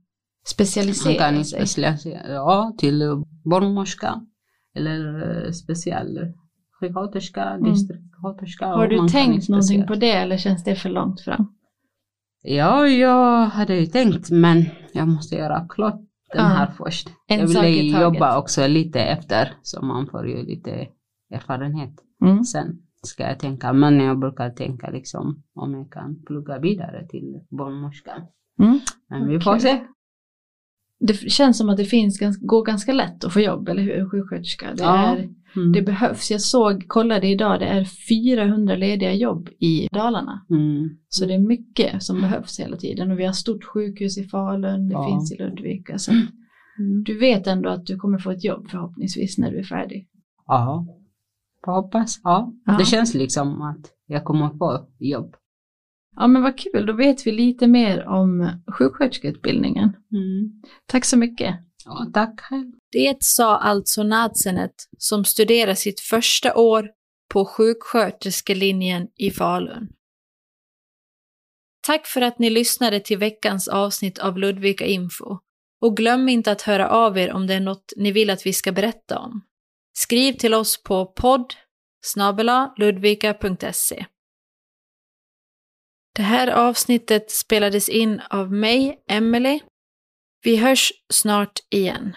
specialisera 0.46 1.14
kan 1.14 1.38
ju 1.38 1.44
sig. 1.44 1.68
specialisera 1.68 2.28
ja, 2.34 2.76
till 2.78 3.04
barnmorska 3.46 4.22
eller 4.76 5.16
eh, 5.46 5.52
specialsjuksköterska, 5.52 7.58
distriktssköterska. 7.58 8.66
Mm. 8.66 8.78
Har 8.78 8.84
och 8.84 8.90
du 8.90 8.98
man 8.98 9.08
kan 9.08 9.14
tänkt 9.26 9.50
någonting 9.50 9.88
på 9.88 9.96
det 9.96 10.12
eller 10.12 10.38
känns 10.38 10.64
det 10.64 10.76
för 10.76 10.90
långt 10.90 11.22
fram? 11.22 11.54
Ja, 12.44 12.88
jag 12.88 13.46
hade 13.46 13.76
ju 13.76 13.86
tänkt 13.86 14.30
men 14.32 14.66
jag 14.94 15.08
måste 15.08 15.36
göra 15.36 15.66
klart 15.70 16.02
den 16.34 16.46
här 16.46 16.72
först. 16.78 17.10
En 17.28 17.40
jag 17.40 17.62
ville 17.62 18.02
jobba 18.02 18.38
också 18.38 18.68
lite 18.68 19.00
efter 19.00 19.54
så 19.62 19.86
man 19.86 20.08
får 20.08 20.28
ju 20.28 20.44
lite 20.44 20.88
erfarenhet. 21.34 21.94
Mm. 22.26 22.44
Sen 22.44 22.78
ska 23.04 23.24
jag 23.24 23.40
tänka, 23.40 23.74
men 23.74 24.00
jag 24.00 24.20
brukar 24.20 24.50
tänka 24.50 24.90
liksom 24.90 25.44
om 25.56 25.74
jag 25.74 25.92
kan 25.92 26.24
plugga 26.26 26.60
vidare 26.60 27.08
till 27.08 27.40
barnmorska. 27.50 28.12
Mm. 28.60 28.80
Men 29.10 29.28
vi 29.28 29.40
får 29.40 29.58
se. 29.58 29.82
Det 31.08 31.14
känns 31.14 31.58
som 31.58 31.70
att 31.70 31.78
det 31.78 31.86
finns, 31.86 32.20
går 32.42 32.66
ganska 32.66 32.94
lätt 32.94 33.24
att 33.24 33.34
få 33.34 33.40
jobb, 33.40 33.70
eller 33.70 33.82
hur? 33.84 34.10
Sjuksköterska. 34.10 34.74
Det, 34.74 34.84
Ja. 34.84 35.16
är, 35.16 35.30
Mm. 35.56 35.72
det 35.72 35.82
behövs. 35.82 36.32
Jag 36.32 36.42
såg, 36.42 36.88
kollade 36.88 37.28
idag, 37.28 37.60
det 37.60 37.66
är 37.66 37.86
400 38.10 38.76
lediga 38.76 39.14
jobb 39.14 39.50
i 39.60 39.88
Dalarna. 39.92 40.46
Mm. 40.50 40.90
Så 41.10 41.26
det 41.26 41.34
är 41.34 41.40
mycket 41.40 42.04
som 42.04 42.22
behövs 42.22 42.60
hela 42.60 42.78
tiden. 42.78 43.12
Och 43.12 43.20
vi 43.20 43.26
har 43.26 43.34
stort 43.34 43.64
sjukhus 43.64 44.18
i 44.18 44.24
Falun, 44.24 44.88
det 44.88 44.94
Ja. 44.94 45.08
finns 45.10 45.32
i 45.32 45.38
Ludvika. 45.38 45.98
Så 45.98 46.12
du 47.06 47.20
vet 47.20 47.48
ändå 47.48 47.70
att 47.70 47.86
du 47.86 47.98
kommer 47.98 48.18
få 48.18 48.32
ett 48.32 48.44
jobb 48.44 48.68
förhoppningsvis 48.70 49.38
när 49.38 49.52
du 49.52 49.60
är 49.60 49.64
färdig. 49.64 50.08
Ja, 50.48 50.86
får 51.66 51.72
hoppas. 51.72 52.20
Ja. 52.24 52.54
Ja. 52.66 52.78
det 52.78 52.86
känns 52.86 53.14
liksom 53.14 53.62
att 53.62 53.86
jag 54.08 54.24
kommer 54.24 54.50
få 54.50 54.88
jobb. 55.00 55.36
Ja 56.16 56.28
men 56.28 56.42
vad 56.42 56.60
kul, 56.60 56.86
då 56.86 56.94
vet 56.94 57.28
vi 57.28 57.32
lite 57.32 57.68
mer 57.68 58.08
om 58.08 58.62
sjuksköterskeutbildningen. 58.78 59.90
Mm. 60.12 60.62
Tack 60.86 61.06
så 61.06 61.18
mycket. 61.18 61.56
Ja, 61.86 62.08
tack 62.14 62.42
själv. 62.42 62.72
Det 62.92 63.18
sa 63.20 63.58
alltså 63.58 64.04
Nadsenet 64.04 64.74
som 64.98 65.26
studerar 65.26 65.74
sitt 65.74 66.00
första 66.00 66.56
år 66.56 66.90
på 67.34 67.46
sjuksköterskelinjen 67.46 69.08
i 69.16 69.32
Falun. 69.32 69.88
Tack 71.88 72.08
för 72.08 72.22
att 72.22 72.40
ni 72.40 72.50
lyssnade 72.50 73.00
till 73.00 73.18
veckans 73.18 73.68
avsnitt 73.68 74.20
av 74.20 74.38
Ludvika 74.38 74.86
Info. 74.86 75.38
Och 75.82 75.98
glöm 75.98 76.30
inte 76.30 76.52
att 76.52 76.62
höra 76.62 76.90
av 76.90 77.18
er 77.18 77.34
om 77.34 77.48
det 77.48 77.54
är 77.54 77.60
något 77.60 77.94
ni 77.98 78.12
vill 78.12 78.30
att 78.30 78.46
vi 78.46 78.54
ska 78.54 78.72
berätta 78.72 79.20
om. 79.20 79.42
Skriv 79.94 80.34
till 80.34 80.54
oss 80.54 80.84
på 80.84 81.06
podd 81.06 81.54
ludvika.se. 82.78 84.06
Det 86.16 86.22
här 86.24 86.48
avsnittet 86.48 87.32
spelades 87.32 87.90
in 87.90 88.22
av 88.30 88.52
mig, 88.52 89.00
Emily. 89.12 89.60
Vi 90.44 90.58
hörs 90.58 90.94
snart 91.14 91.60
igen. 91.70 92.16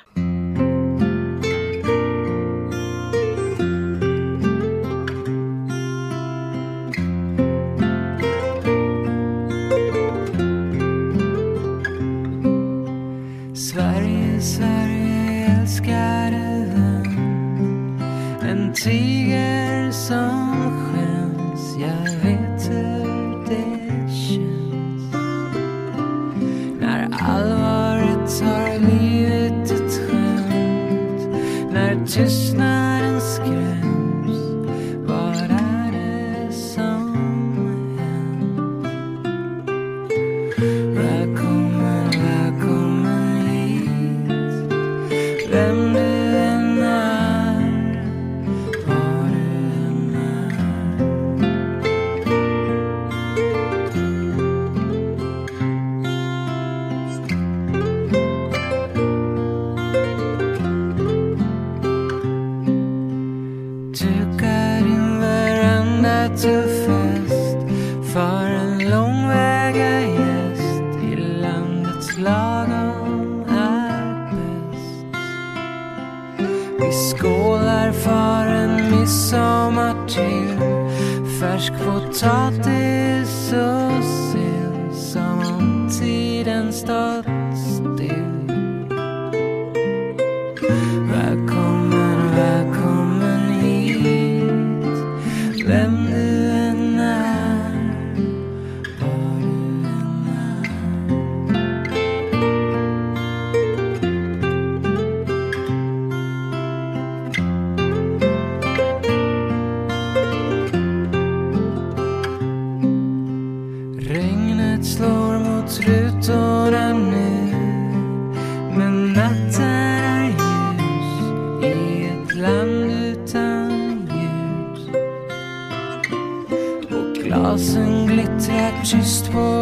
Här 128.92 129.53